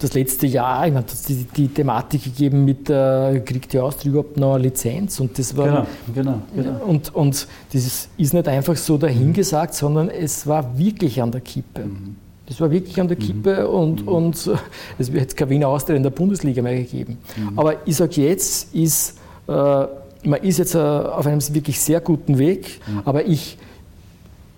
das 0.02 0.14
letzte 0.14 0.46
Jahr, 0.46 0.86
ich 0.86 0.92
meine, 0.92 1.06
hat 1.06 1.28
die, 1.28 1.44
die 1.44 1.68
Thematik 1.68 2.24
gegeben 2.24 2.64
mit, 2.64 2.88
äh, 2.88 3.40
kriegt 3.40 3.72
die 3.72 3.78
Austria 3.78 4.10
überhaupt 4.10 4.36
noch 4.36 4.54
eine 4.54 4.64
Lizenz? 4.64 5.20
Und 5.20 5.38
das 5.38 5.56
war, 5.56 5.66
genau, 5.66 5.86
genau, 6.14 6.42
genau. 6.54 6.84
Und, 6.86 7.14
und 7.14 7.46
das 7.72 8.08
ist 8.16 8.34
nicht 8.34 8.48
einfach 8.48 8.76
so 8.76 8.96
dahingesagt, 8.96 9.74
sondern 9.74 10.08
es 10.08 10.46
war 10.46 10.78
wirklich 10.78 11.20
an 11.20 11.30
der 11.30 11.40
Kippe. 11.40 11.84
Mhm. 11.84 12.16
Das 12.46 12.60
war 12.60 12.70
wirklich 12.70 13.00
an 13.00 13.06
der 13.06 13.16
mhm. 13.16 13.22
Kippe 13.22 13.60
mhm. 13.60 13.74
und, 13.74 14.08
und 14.08 14.50
es 14.98 15.12
wird 15.12 15.22
jetzt 15.22 15.36
keine 15.36 15.50
Wiener 15.50 15.68
Austria 15.68 15.96
in 15.96 16.02
der 16.02 16.10
Bundesliga 16.10 16.62
mehr 16.62 16.76
gegeben. 16.76 17.18
Mhm. 17.36 17.58
Aber 17.58 17.86
ich 17.86 17.96
sage 17.96 18.22
jetzt, 18.22 18.74
ist, 18.74 19.18
äh, 19.46 19.52
man 19.52 20.40
ist 20.42 20.58
jetzt 20.58 20.74
äh, 20.74 20.78
auf 20.78 21.26
einem 21.26 21.40
wirklich 21.54 21.80
sehr 21.80 22.00
guten 22.00 22.38
Weg, 22.38 22.80
mhm. 22.88 23.02
aber 23.04 23.24
ich, 23.24 23.56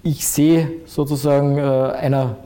ich 0.03 0.27
sehe 0.27 0.69
sozusagen 0.87 1.59
äh, 1.59 1.61
einer 1.61 2.37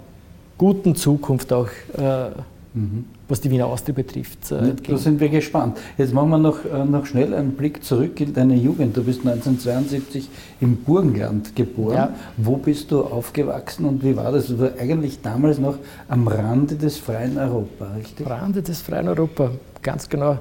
guten 0.59 0.95
Zukunft 0.95 1.53
auch, 1.53 1.69
äh, 1.97 2.31
mhm. 2.77 3.05
was 3.29 3.41
die 3.41 3.51
Wiener 3.51 3.67
Austria 3.67 3.95
betrifft. 3.95 4.53
Äh, 4.53 4.75
da 4.87 4.97
sind 4.97 5.19
wir 5.19 5.29
gespannt. 5.29 5.79
Jetzt 5.99 6.13
machen 6.13 6.31
wir 6.31 6.39
noch, 6.39 6.65
äh, 6.65 6.85
noch 6.85 7.07
schnell 7.07 7.35
einen 7.35 7.53
Blick 7.53 7.83
zurück 7.83 8.21
in 8.21 8.33
deine 8.33 8.55
Jugend. 8.55 8.97
Du 8.97 9.03
bist 9.03 9.21
1972 9.21 10.29
im 10.61 10.77
Burgenland 10.77 11.57
geboren. 11.57 11.95
Ja. 11.95 12.15
Wo 12.37 12.57
bist 12.57 12.93
du 12.93 13.03
aufgewachsen 13.03 13.87
und 13.87 14.05
wie 14.05 14.15
war 14.17 14.31
das? 14.31 14.47
Du 14.47 14.59
warst 14.59 14.79
eigentlich 14.79 15.21
damals 15.23 15.59
noch 15.59 15.79
am 16.09 16.29
Rande 16.29 16.77
des 16.77 16.99
freien 16.99 17.39
Europa, 17.39 17.87
richtig? 17.97 18.27
Am 18.27 18.33
Rande 18.33 18.63
des 18.63 18.81
freien 18.81 19.09
Europa, 19.09 19.51
ganz 19.83 20.09
genau. 20.09 20.39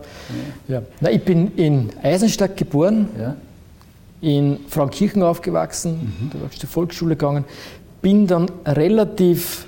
Ja. 0.67 0.75
ja. 0.75 0.81
Na, 0.99 1.09
ich 1.09 1.23
bin 1.23 1.53
in 1.55 1.89
Eisenstadt 2.03 2.55
geboren. 2.57 3.07
Ja 3.19 3.35
in 4.21 4.57
Frauenkirchen 4.69 5.21
aufgewachsen, 5.21 6.15
mhm. 6.19 6.29
da 6.31 6.41
war 6.41 6.47
ich 6.51 6.57
zur 6.57 6.69
Volksschule 6.69 7.15
gegangen, 7.15 7.45
bin 8.01 8.25
dann 8.25 8.49
relativ 8.65 9.67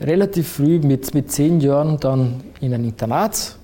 relativ 0.00 0.48
früh 0.48 0.78
mit, 0.78 1.14
mit 1.14 1.30
zehn 1.30 1.60
Jahren 1.60 1.98
dann 2.00 2.40
in 2.60 2.74
ein 2.74 2.84
Internat. 2.84 3.56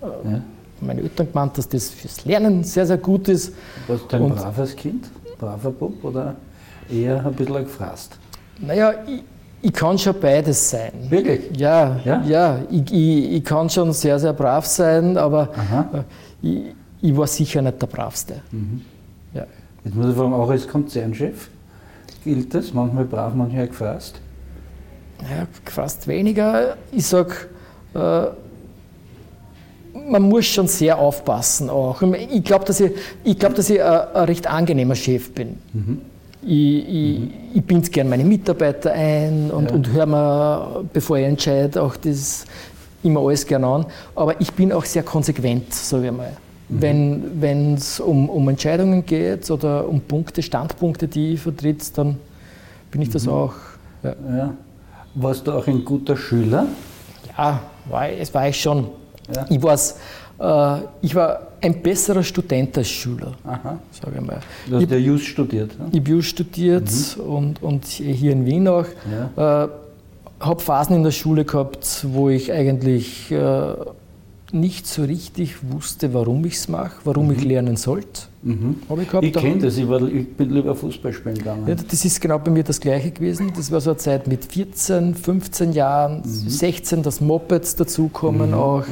Ja. 0.00 0.40
Meine 0.80 1.02
Eltern 1.02 1.28
gemeint, 1.28 1.58
dass 1.58 1.68
das 1.68 1.90
fürs 1.90 2.24
Lernen 2.24 2.64
sehr, 2.64 2.86
sehr 2.86 2.98
gut 2.98 3.28
ist. 3.28 3.54
Warst 3.86 4.04
du 4.08 4.16
ein 4.16 4.22
Und, 4.22 4.34
braves 4.34 4.74
Kind, 4.74 5.08
braver 5.38 5.70
Bub 5.70 6.02
oder 6.04 6.34
eher 6.90 7.24
ein 7.24 7.32
bisschen 7.34 7.64
gefrasst? 7.64 8.18
Naja, 8.58 8.92
ich, 9.06 9.22
ich 9.62 9.72
kann 9.72 9.96
schon 9.96 10.18
beides 10.20 10.70
sein. 10.70 10.92
Wirklich? 11.08 11.56
Ja, 11.56 12.00
ja, 12.04 12.22
ja 12.24 12.58
ich, 12.68 12.92
ich, 12.92 13.32
ich 13.32 13.44
kann 13.44 13.70
schon 13.70 13.92
sehr, 13.92 14.18
sehr 14.18 14.32
brav 14.32 14.66
sein, 14.66 15.16
aber 15.16 15.50
äh, 15.92 16.46
ich, 16.46 16.62
ich, 17.00 17.16
war 17.16 17.28
sicher 17.28 17.62
nicht 17.62 17.80
der 17.80 17.86
Bravste. 17.86 18.42
Mhm. 18.50 18.82
Ja. 19.34 19.46
Jetzt 19.84 19.94
muss 19.94 20.08
ich 20.08 20.16
fragen, 20.16 20.32
auch 20.32 20.50
als 20.50 20.66
Konzernchef 20.66 21.48
gilt 22.24 22.52
das? 22.54 22.74
Manchmal 22.74 23.04
brav, 23.04 23.34
manchmal 23.34 23.68
gefasst? 23.68 24.20
Ja, 25.22 25.46
fast 25.64 26.06
weniger. 26.08 26.76
Ich 26.90 27.06
sage, 27.06 27.34
äh, 27.94 28.26
man 30.08 30.22
muss 30.22 30.46
schon 30.46 30.68
sehr 30.68 30.98
aufpassen 30.98 31.70
auch. 31.70 32.02
Ich 32.30 32.44
glaube, 32.44 32.64
dass 32.64 32.80
ich, 32.80 32.92
ich, 33.24 33.38
glaub, 33.38 33.54
dass 33.54 33.70
ich 33.70 33.82
ein, 33.82 33.90
ein 34.14 34.24
recht 34.24 34.46
angenehmer 34.46 34.94
Chef 34.94 35.32
bin. 35.32 35.56
Mhm. 35.72 36.00
Ich, 36.44 36.88
ich, 36.88 37.18
mhm. 37.20 37.30
ich 37.54 37.62
binde 37.62 37.90
gerne 37.90 38.10
meine 38.10 38.24
Mitarbeiter 38.24 38.92
ein 38.92 39.50
und, 39.50 39.70
ja. 39.70 39.74
und 39.76 39.92
höre 39.92 40.06
mir, 40.06 40.84
bevor 40.92 41.18
ich 41.18 41.26
entscheide, 41.26 41.82
auch 41.82 41.96
das 41.96 42.44
immer 43.02 43.20
alles 43.20 43.46
gerne 43.46 43.66
an. 43.66 43.86
Aber 44.14 44.40
ich 44.40 44.52
bin 44.52 44.72
auch 44.72 44.84
sehr 44.84 45.02
konsequent, 45.02 45.72
sage 45.72 46.06
ich 46.06 46.12
mal. 46.12 46.32
Mhm. 46.68 47.22
Wenn 47.40 47.74
es 47.74 48.00
um, 48.00 48.28
um 48.28 48.48
Entscheidungen 48.48 49.04
geht 49.04 49.50
oder 49.50 49.88
um 49.88 50.00
Punkte, 50.00 50.42
Standpunkte, 50.42 51.06
die 51.06 51.34
ich 51.34 51.40
vertritt, 51.40 51.96
dann 51.96 52.16
bin 52.90 53.02
ich 53.02 53.10
das 53.10 53.26
mhm. 53.26 53.32
auch. 53.32 53.54
Ja. 54.02 54.14
ja. 54.36 54.54
Warst 55.14 55.46
du 55.46 55.52
auch 55.52 55.66
ein 55.66 55.84
guter 55.84 56.16
Schüler? 56.16 56.66
Ja, 57.36 57.60
war, 57.88 58.08
es 58.08 58.32
war 58.32 58.48
ich 58.48 58.60
schon. 58.60 58.88
Ja. 59.34 59.46
Ich, 59.48 59.62
war's, 59.62 59.98
äh, 60.38 60.78
ich 61.02 61.14
war 61.14 61.40
ein 61.60 61.82
besserer 61.82 62.22
Student 62.22 62.76
als 62.78 62.88
Schüler, 62.88 63.32
sage 63.44 64.16
ich 64.16 64.20
mal. 64.20 64.40
Du 64.68 64.76
hast 64.76 64.82
ich, 64.82 64.90
ja 64.90 64.96
Jus 64.96 65.22
studiert. 65.22 65.78
Ne? 65.78 65.86
Ich 65.92 66.00
habe 66.00 66.10
Jus 66.10 66.26
studiert 66.26 66.90
mhm. 67.16 67.24
und, 67.24 67.62
und 67.62 67.84
hier 67.84 68.32
in 68.32 68.46
Wien 68.46 68.66
auch. 68.68 68.86
Ja. 69.36 69.64
Äh, 69.64 69.68
habe 70.40 70.60
Phasen 70.60 70.96
in 70.96 71.02
der 71.04 71.12
Schule 71.12 71.44
gehabt, 71.44 72.04
wo 72.08 72.28
ich 72.28 72.52
eigentlich 72.52 73.30
äh, 73.30 73.74
nicht 74.52 74.86
so 74.86 75.02
richtig 75.02 75.56
wusste, 75.70 76.12
warum 76.14 76.44
ich 76.44 76.54
es 76.54 76.68
mache, 76.68 76.96
warum 77.04 77.26
mhm. 77.26 77.32
ich 77.32 77.44
lernen 77.44 77.76
sollte. 77.76 78.22
Mhm. 78.42 78.76
ich 79.00 79.12
Ich 79.22 79.32
kenne 79.32 79.58
das, 79.58 79.76
ich, 79.76 79.88
war, 79.88 80.02
ich, 80.02 80.28
bin 80.36 80.50
lieber 80.50 80.74
Fußball 80.74 81.12
spielen 81.12 81.36
gegangen. 81.36 81.66
Ja, 81.66 81.74
das 81.74 82.04
ist 82.04 82.20
genau 82.20 82.38
bei 82.38 82.50
mir 82.50 82.64
das 82.64 82.80
Gleiche 82.80 83.10
gewesen. 83.10 83.52
Das 83.56 83.70
war 83.70 83.80
so 83.80 83.90
eine 83.90 83.98
Zeit 83.98 84.26
mit 84.26 84.44
14, 84.44 85.14
15 85.14 85.72
Jahren, 85.72 86.18
mhm. 86.18 86.48
16, 86.48 87.02
dass 87.02 87.20
Mopeds 87.20 87.76
dazukommen 87.76 88.48
mhm. 88.50 88.54
auch. 88.54 88.84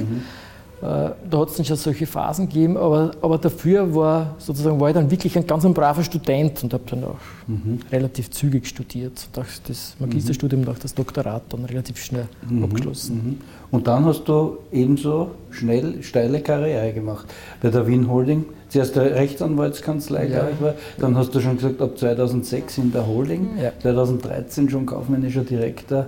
Äh, 0.82 1.10
da 1.30 1.38
hat 1.38 1.50
es 1.50 1.56
dann 1.56 1.66
schon 1.66 1.76
solche 1.76 2.06
Phasen 2.06 2.48
gegeben, 2.48 2.78
aber, 2.78 3.10
aber 3.20 3.36
dafür 3.36 3.94
war, 3.94 4.34
sozusagen, 4.38 4.80
war 4.80 4.88
ich 4.88 4.94
dann 4.94 5.10
wirklich 5.10 5.36
ein 5.36 5.46
ganz 5.46 5.66
ein 5.66 5.74
braver 5.74 6.02
Student 6.02 6.64
und 6.64 6.72
habe 6.72 6.84
dann 6.88 7.04
auch 7.04 7.18
mhm. 7.46 7.80
relativ 7.92 8.30
zügig 8.30 8.66
studiert. 8.66 9.28
Das 9.34 9.94
Magisterstudium 9.98 10.62
und 10.62 10.70
auch 10.70 10.78
das 10.78 10.94
Doktorat 10.94 11.42
dann 11.50 11.66
relativ 11.66 12.02
schnell 12.02 12.28
mhm. 12.48 12.64
abgeschlossen. 12.64 13.14
Mhm. 13.14 13.38
Und 13.70 13.86
dann 13.86 14.06
hast 14.06 14.24
du 14.24 14.56
ebenso 14.72 15.32
schnell 15.50 16.02
steile 16.02 16.40
Karriere 16.40 16.94
gemacht 16.94 17.26
bei 17.60 17.68
der 17.68 17.86
Wien 17.86 18.10
Holding. 18.10 18.46
Zuerst 18.70 18.96
der 18.96 19.14
Rechtsanwaltskanzlei, 19.16 20.28
ja. 20.28 20.30
glaube 20.30 20.50
ich, 20.54 20.62
war. 20.62 20.74
Dann 20.98 21.14
hast 21.14 21.34
du 21.34 21.40
schon 21.40 21.56
gesagt, 21.56 21.82
ab 21.82 21.98
2006 21.98 22.78
in 22.78 22.92
der 22.92 23.06
Holding, 23.06 23.58
ja. 23.62 23.72
2013 23.82 24.70
schon 24.70 24.86
kaufmännischer 24.86 25.42
Direktor 25.42 26.06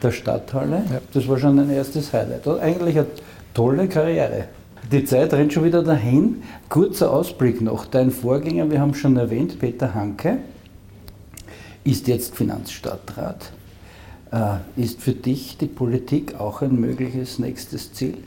der 0.00 0.12
Stadthalle. 0.12 0.84
Ja. 0.92 1.00
Das 1.12 1.26
war 1.26 1.38
schon 1.38 1.58
ein 1.58 1.70
erstes 1.70 2.12
Highlight. 2.12 2.46
Eigentlich 2.46 2.98
hat 2.98 3.08
tolle 3.54 3.88
Karriere. 3.88 4.44
Die 4.90 5.04
Zeit 5.04 5.32
rennt 5.32 5.52
schon 5.52 5.64
wieder 5.64 5.82
dahin. 5.82 6.42
Kurzer 6.68 7.12
Ausblick 7.12 7.60
noch. 7.60 7.86
Dein 7.86 8.10
Vorgänger, 8.10 8.70
wir 8.70 8.80
haben 8.80 8.94
schon 8.94 9.16
erwähnt, 9.16 9.58
Peter 9.58 9.94
Hanke, 9.94 10.38
ist 11.84 12.08
jetzt 12.08 12.34
Finanzstadtrat. 12.34 13.52
Äh, 14.32 14.56
ist 14.76 15.00
für 15.00 15.12
dich 15.12 15.56
die 15.58 15.66
Politik 15.66 16.38
auch 16.40 16.62
ein 16.62 16.80
mögliches 16.80 17.38
nächstes 17.38 17.92
Ziel? 17.92 18.18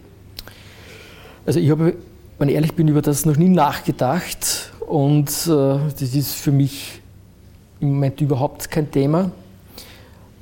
Also 1.45 1.59
ich 1.59 1.69
habe, 1.69 1.95
wenn 2.39 2.49
ich 2.49 2.55
ehrlich 2.55 2.73
bin, 2.73 2.87
über 2.87 3.01
das 3.01 3.25
noch 3.25 3.37
nie 3.37 3.49
nachgedacht 3.49 4.71
und 4.87 5.29
äh, 5.47 5.77
das 5.99 6.01
ist 6.15 6.33
für 6.33 6.51
mich 6.51 7.01
im 7.79 7.93
Moment 7.93 8.21
überhaupt 8.21 8.71
kein 8.71 8.89
Thema. 8.89 9.31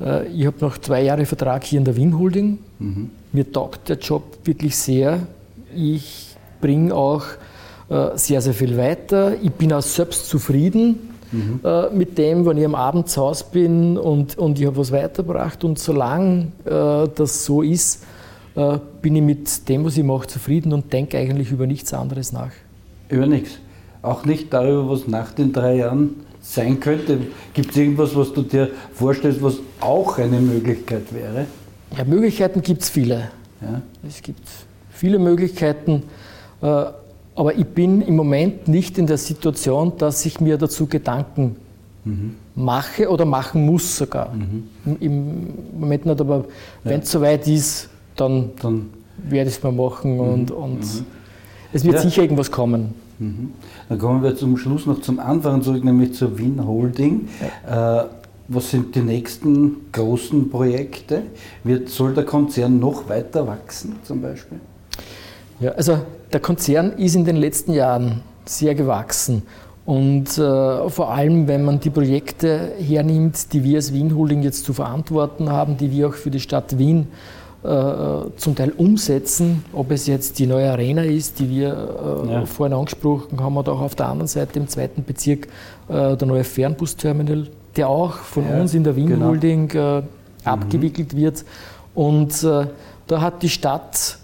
Äh, 0.01 0.27
ich 0.27 0.45
habe 0.45 0.57
noch 0.61 0.77
zwei 0.77 1.03
Jahre 1.03 1.25
Vertrag 1.25 1.63
hier 1.63 1.79
in 1.79 1.85
der 1.85 1.95
Wien 1.95 2.17
Holding. 2.17 2.59
Mhm. 2.79 3.09
Mir 3.31 3.51
taugt 3.51 3.89
der 3.89 3.97
Job 3.97 4.23
wirklich 4.43 4.75
sehr. 4.75 5.19
Ich 5.75 6.35
bringe 6.61 6.93
auch 6.93 7.23
äh, 7.89 8.09
sehr, 8.15 8.41
sehr 8.41 8.53
viel 8.53 8.77
weiter. 8.77 9.35
Ich 9.41 9.51
bin 9.51 9.73
auch 9.73 9.81
selbst 9.81 10.27
zufrieden 10.27 11.09
mhm. 11.31 11.59
Äh, 11.63 11.89
mit 11.89 12.17
dem, 12.17 12.45
wenn 12.45 12.57
ich 12.57 12.65
am 12.65 12.75
Abend 12.75 13.09
zu 13.09 13.21
Hause 13.21 13.45
bin 13.51 13.97
und, 13.97 14.37
und 14.37 14.59
ich 14.59 14.65
habe 14.65 14.77
was 14.77 14.91
weitergebracht. 14.91 15.63
Und 15.63 15.79
solange 15.79 16.51
das 16.63 17.45
so 17.45 17.61
ist, 17.61 18.05
bin 19.01 19.15
ich 19.15 19.21
mit 19.23 19.67
dem, 19.67 19.83
was 19.83 19.97
ich 19.97 20.03
mache, 20.03 20.27
zufrieden 20.27 20.73
und 20.73 20.93
denke 20.93 21.17
eigentlich 21.17 21.51
über 21.51 21.65
nichts 21.65 21.91
anderes 21.91 22.31
nach. 22.31 22.51
Über 23.09 23.25
nichts? 23.25 23.57
Auch 24.03 24.25
nicht 24.25 24.53
darüber, 24.53 24.89
was 24.89 25.07
nach 25.07 25.31
den 25.31 25.51
drei 25.51 25.77
Jahren 25.77 26.17
sein 26.43 26.79
könnte? 26.79 27.19
Gibt 27.53 27.71
es 27.71 27.77
irgendwas, 27.77 28.15
was 28.15 28.31
du 28.33 28.43
dir 28.43 28.69
vorstellst, 28.93 29.41
was 29.41 29.55
auch 29.79 30.19
eine 30.19 30.39
Möglichkeit 30.39 31.11
wäre? 31.13 31.47
Ja, 31.97 32.03
Möglichkeiten 32.03 32.61
gibt 32.61 32.83
es 32.83 32.89
viele. 32.89 33.31
Ja. 33.61 33.81
Es 34.07 34.21
gibt 34.21 34.47
viele 34.91 35.17
Möglichkeiten, 35.17 36.03
äh, 36.61 36.65
aber 37.35 37.55
ich 37.57 37.65
bin 37.65 38.01
im 38.01 38.15
Moment 38.15 38.67
nicht 38.67 38.97
in 38.97 39.07
der 39.07 39.17
Situation, 39.17 39.93
dass 39.97 40.25
ich 40.25 40.39
mir 40.39 40.57
dazu 40.57 40.85
Gedanken 40.85 41.55
mhm. 42.03 42.35
mache 42.55 43.09
oder 43.09 43.25
machen 43.25 43.65
muss 43.65 43.97
sogar. 43.97 44.33
Mhm. 44.33 44.97
Im 44.99 45.47
Moment 45.79 46.05
nicht, 46.05 46.21
aber 46.21 46.45
wenn 46.83 46.99
es 46.99 47.09
soweit 47.09 47.47
ist, 47.47 47.89
dann, 48.15 48.51
dann 48.61 48.89
werde 49.17 49.49
ich 49.49 49.57
es 49.57 49.63
mal 49.63 49.71
machen 49.71 50.19
und, 50.19 50.49
mhm. 50.49 50.55
und 50.55 50.79
mhm. 50.79 51.05
es 51.71 51.83
wird 51.85 51.95
ja. 51.95 52.01
sicher 52.01 52.21
irgendwas 52.21 52.51
kommen. 52.51 52.93
Mhm. 53.23 53.53
Dann 53.89 53.97
kommen 53.99 54.23
wir 54.23 54.35
zum 54.35 54.57
Schluss 54.57 54.85
noch 54.85 55.01
zum 55.01 55.19
Anfang 55.19 55.61
zurück, 55.61 55.83
nämlich 55.83 56.13
zur 56.13 56.37
Wien 56.37 56.65
Holding. 56.65 57.29
Ja. 57.65 58.01
Äh, 58.01 58.05
was 58.49 58.71
sind 58.71 58.93
die 58.95 59.01
nächsten 59.01 59.91
großen 59.91 60.49
Projekte? 60.49 61.23
Wird, 61.63 61.89
soll 61.89 62.13
der 62.13 62.25
Konzern 62.25 62.77
noch 62.77 63.07
weiter 63.07 63.47
wachsen 63.47 63.95
zum 64.03 64.21
Beispiel? 64.21 64.59
Ja, 65.61 65.71
also 65.71 65.99
der 66.31 66.41
Konzern 66.41 66.91
ist 66.93 67.15
in 67.15 67.23
den 67.23 67.37
letzten 67.37 67.73
Jahren 67.73 68.21
sehr 68.45 68.75
gewachsen. 68.75 69.43
Und 69.85 70.37
äh, 70.37 70.89
vor 70.89 71.11
allem, 71.11 71.47
wenn 71.47 71.63
man 71.63 71.79
die 71.79 71.89
Projekte 71.89 72.73
hernimmt, 72.77 73.53
die 73.53 73.63
wir 73.63 73.77
als 73.77 73.93
Wien 73.93 74.15
Holding 74.15 74.41
jetzt 74.41 74.65
zu 74.65 74.73
verantworten 74.73 75.49
haben, 75.49 75.77
die 75.77 75.91
wir 75.91 76.09
auch 76.09 76.13
für 76.13 76.31
die 76.31 76.39
Stadt 76.39 76.77
Wien 76.77 77.01
äh, 77.01 77.42
zum 77.63 78.55
Teil 78.55 78.73
umsetzen, 78.75 79.63
ob 79.71 79.91
es 79.91 80.05
jetzt 80.05 80.37
die 80.39 80.47
neue 80.47 80.69
Arena 80.69 81.03
ist, 81.03 81.39
die 81.39 81.49
wir 81.49 82.25
äh, 82.27 82.31
ja. 82.31 82.45
vorhin 82.45 82.75
angesprochen 82.75 83.39
haben, 83.39 83.55
oder 83.55 83.71
auch 83.71 83.79
auf 83.79 83.95
der 83.95 84.07
anderen 84.07 84.27
Seite 84.27 84.59
im 84.59 84.67
zweiten 84.67 85.05
Bezirk 85.05 85.47
äh, 85.87 86.17
der 86.17 86.27
neue 86.27 86.43
Fernbusterminal, 86.43 87.47
der 87.77 87.87
auch 87.87 88.15
von 88.15 88.49
ja, 88.49 88.59
uns 88.59 88.73
in 88.73 88.83
der 88.83 88.97
Wien 88.97 89.07
genau. 89.07 89.27
Holding 89.27 89.69
äh, 89.71 90.01
mhm. 90.01 90.07
abgewickelt 90.43 91.15
wird. 91.15 91.45
Und 91.95 92.43
äh, 92.43 92.67
da 93.07 93.21
hat 93.21 93.41
die 93.43 93.49
Stadt 93.49 94.17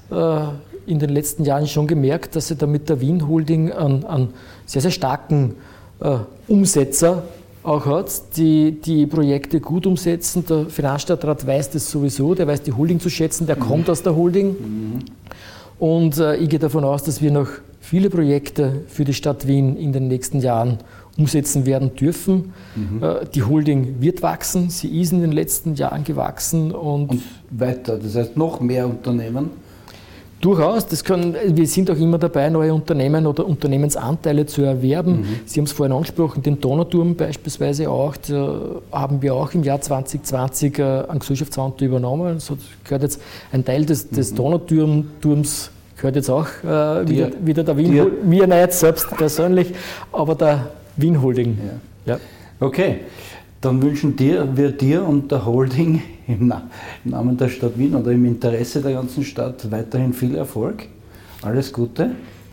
in 0.88 0.98
den 0.98 1.12
letzten 1.12 1.46
Jahren 1.46 1.68
schon 1.68 1.86
gemerkt, 1.86 2.36
dass 2.36 2.48
sie 2.48 2.56
da 2.56 2.66
mit 2.66 2.90
der 2.90 3.00
Wien 3.00 3.28
Holding 3.28 3.72
einen, 3.72 4.06
einen 4.06 4.34
sehr, 4.66 4.82
sehr 4.82 4.90
starken 4.90 5.56
äh, 6.00 6.18
Umsetzer 6.48 7.24
auch 7.64 7.86
hat, 7.86 8.38
die 8.38 8.80
die 8.80 9.06
Projekte 9.06 9.60
gut 9.60 9.86
umsetzen. 9.86 10.46
Der 10.48 10.66
Finanzstadtrat 10.66 11.46
weiß 11.46 11.72
das 11.72 11.90
sowieso, 11.90 12.34
der 12.36 12.48
weiß 12.48 12.62
die 12.62 12.72
Holding 12.72 13.00
zu 13.00 13.10
schätzen, 13.10 13.48
der 13.48 13.58
mhm. 13.58 13.62
kommt 13.62 13.90
aus 13.90 14.02
der 14.04 14.16
Holding. 14.16 14.48
Mhm. 14.50 15.00
Und 15.78 16.18
äh, 16.18 16.36
ich 16.38 16.50
gehe 16.50 16.60
davon 16.60 16.84
aus, 16.84 17.04
dass 17.04 17.22
wir 17.22 17.32
noch 17.32 17.48
viele 17.80 18.10
Projekte 18.10 18.84
für 18.88 19.06
die 19.06 19.14
Stadt 19.14 19.48
Wien 19.48 19.76
in 19.78 19.94
den 19.94 20.08
nächsten 20.08 20.40
Jahren 20.40 20.78
umsetzen 21.18 21.66
werden 21.66 21.96
dürfen. 21.96 22.54
Mhm. 22.76 23.04
Äh, 23.04 23.26
die 23.34 23.44
Holding 23.44 24.02
wird 24.02 24.22
wachsen, 24.22 24.70
sie 24.70 25.02
ist 25.02 25.12
in 25.12 25.22
den 25.22 25.32
letzten 25.32 25.76
Jahren 25.76 26.04
gewachsen. 26.04 26.72
Und, 26.72 27.10
und 27.10 27.22
weiter, 27.50 27.98
das 27.98 28.16
heißt 28.16 28.38
noch 28.38 28.60
mehr 28.62 28.88
Unternehmen 28.88 29.50
Durchaus, 30.42 30.88
das 30.88 31.04
können, 31.04 31.36
wir 31.46 31.68
sind 31.68 31.92
auch 31.92 31.98
immer 31.98 32.18
dabei, 32.18 32.50
neue 32.50 32.74
Unternehmen 32.74 33.28
oder 33.28 33.46
Unternehmensanteile 33.46 34.46
zu 34.46 34.62
erwerben. 34.62 35.22
Mhm. 35.22 35.26
Sie 35.46 35.60
haben 35.60 35.66
es 35.66 35.74
vorhin 35.74 35.94
angesprochen, 35.94 36.42
den 36.42 36.62
Donauturm 36.62 37.16
beispielsweise 37.16 37.90
auch, 37.90 38.16
da 38.16 38.82
haben 38.92 39.22
wir 39.22 39.34
auch 39.34 39.54
im 39.54 39.64
Jahr 39.64 39.82
2020 39.82 40.80
äh, 40.80 40.84
einen 40.84 41.20
Gesellschaftsanteil 41.20 41.90
übernommen. 41.90 42.36
Also 42.36 42.58
gehört 42.86 43.04
jetzt 43.04 43.22
ein 43.52 43.66
Teil 43.66 43.86
des, 43.86 44.10
des 44.10 44.32
mhm. 44.32 44.36
Donauturms 44.38 45.72
gehört 45.98 46.16
jetzt 46.16 46.30
auch 46.30 46.48
äh, 46.64 47.08
wieder, 47.10 47.32
wieder, 47.44 47.64
der 47.64 47.78
Wien, 47.78 48.08
mir 48.24 48.48
nicht 48.48 48.72
selbst 48.72 49.10
persönlich, 49.18 49.74
aber 50.14 50.36
der 50.36 50.72
Wien 50.96 51.22
Holding. 51.22 51.58
Ja. 52.06 52.14
ja. 52.14 52.20
Okay, 52.62 53.02
dann 53.62 53.82
wünschen 53.82 54.16
dir, 54.16 54.48
wir 54.56 54.72
dir 54.72 55.06
und 55.06 55.32
der 55.32 55.46
Holding 55.46 56.02
im, 56.28 56.54
Namen 57.04 57.38
der 57.38 57.50
Stadt 57.50 57.78
Wien 57.78 57.96
oder 57.96 58.12
im 58.12 58.26
Interesse 58.26 58.82
der 58.82 58.94
ganzen 58.94 59.24
Stadt 59.24 59.70
weiterhin 59.72 60.14
viel 60.14 60.36
Erfolg. 60.36 60.88
Alles 61.42 61.72
Gute. 61.74 62.12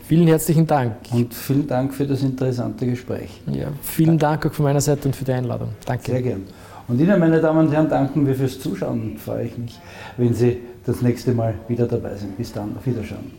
Vielen 0.08 0.28
herzlichen 0.28 0.66
Dank. 0.66 0.96
Und 1.12 1.34
vielen 1.34 1.66
Dank 1.66 1.92
für 1.92 2.06
das 2.06 2.22
interessante 2.22 2.86
Gespräch. 2.86 3.40
Ja, 3.46 3.68
vielen 3.82 4.18
Dank 4.18 4.46
auch 4.46 4.52
von 4.52 4.64
meiner 4.64 4.80
Seite 4.80 5.08
und 5.08 5.16
für 5.16 5.24
die 5.24 5.32
Einladung. 5.32 5.70
Danke. 5.84 6.12
Sehr 6.12 6.22
gern. 6.22 6.42
Und 6.88 7.00
Ihnen, 7.00 7.18
meine 7.18 7.40
Damen 7.40 7.66
und 7.66 7.72
Herren, 7.72 7.88
danken 7.88 8.24
wir 8.24 8.34
fürs 8.34 8.60
Zuschauen. 8.60 9.16
Freue 9.18 9.46
ich 9.46 9.58
mich, 9.58 9.80
wenn 10.16 10.32
Sie 10.32 10.58
das 10.84 11.02
nächste 11.02 11.32
Mal 11.32 11.54
wieder 11.66 11.86
dabei 11.86 12.14
sind. 12.14 12.36
Bis 12.36 12.52
dann, 12.52 12.76
auf 12.76 12.86
Wiederschauen. 12.86 13.32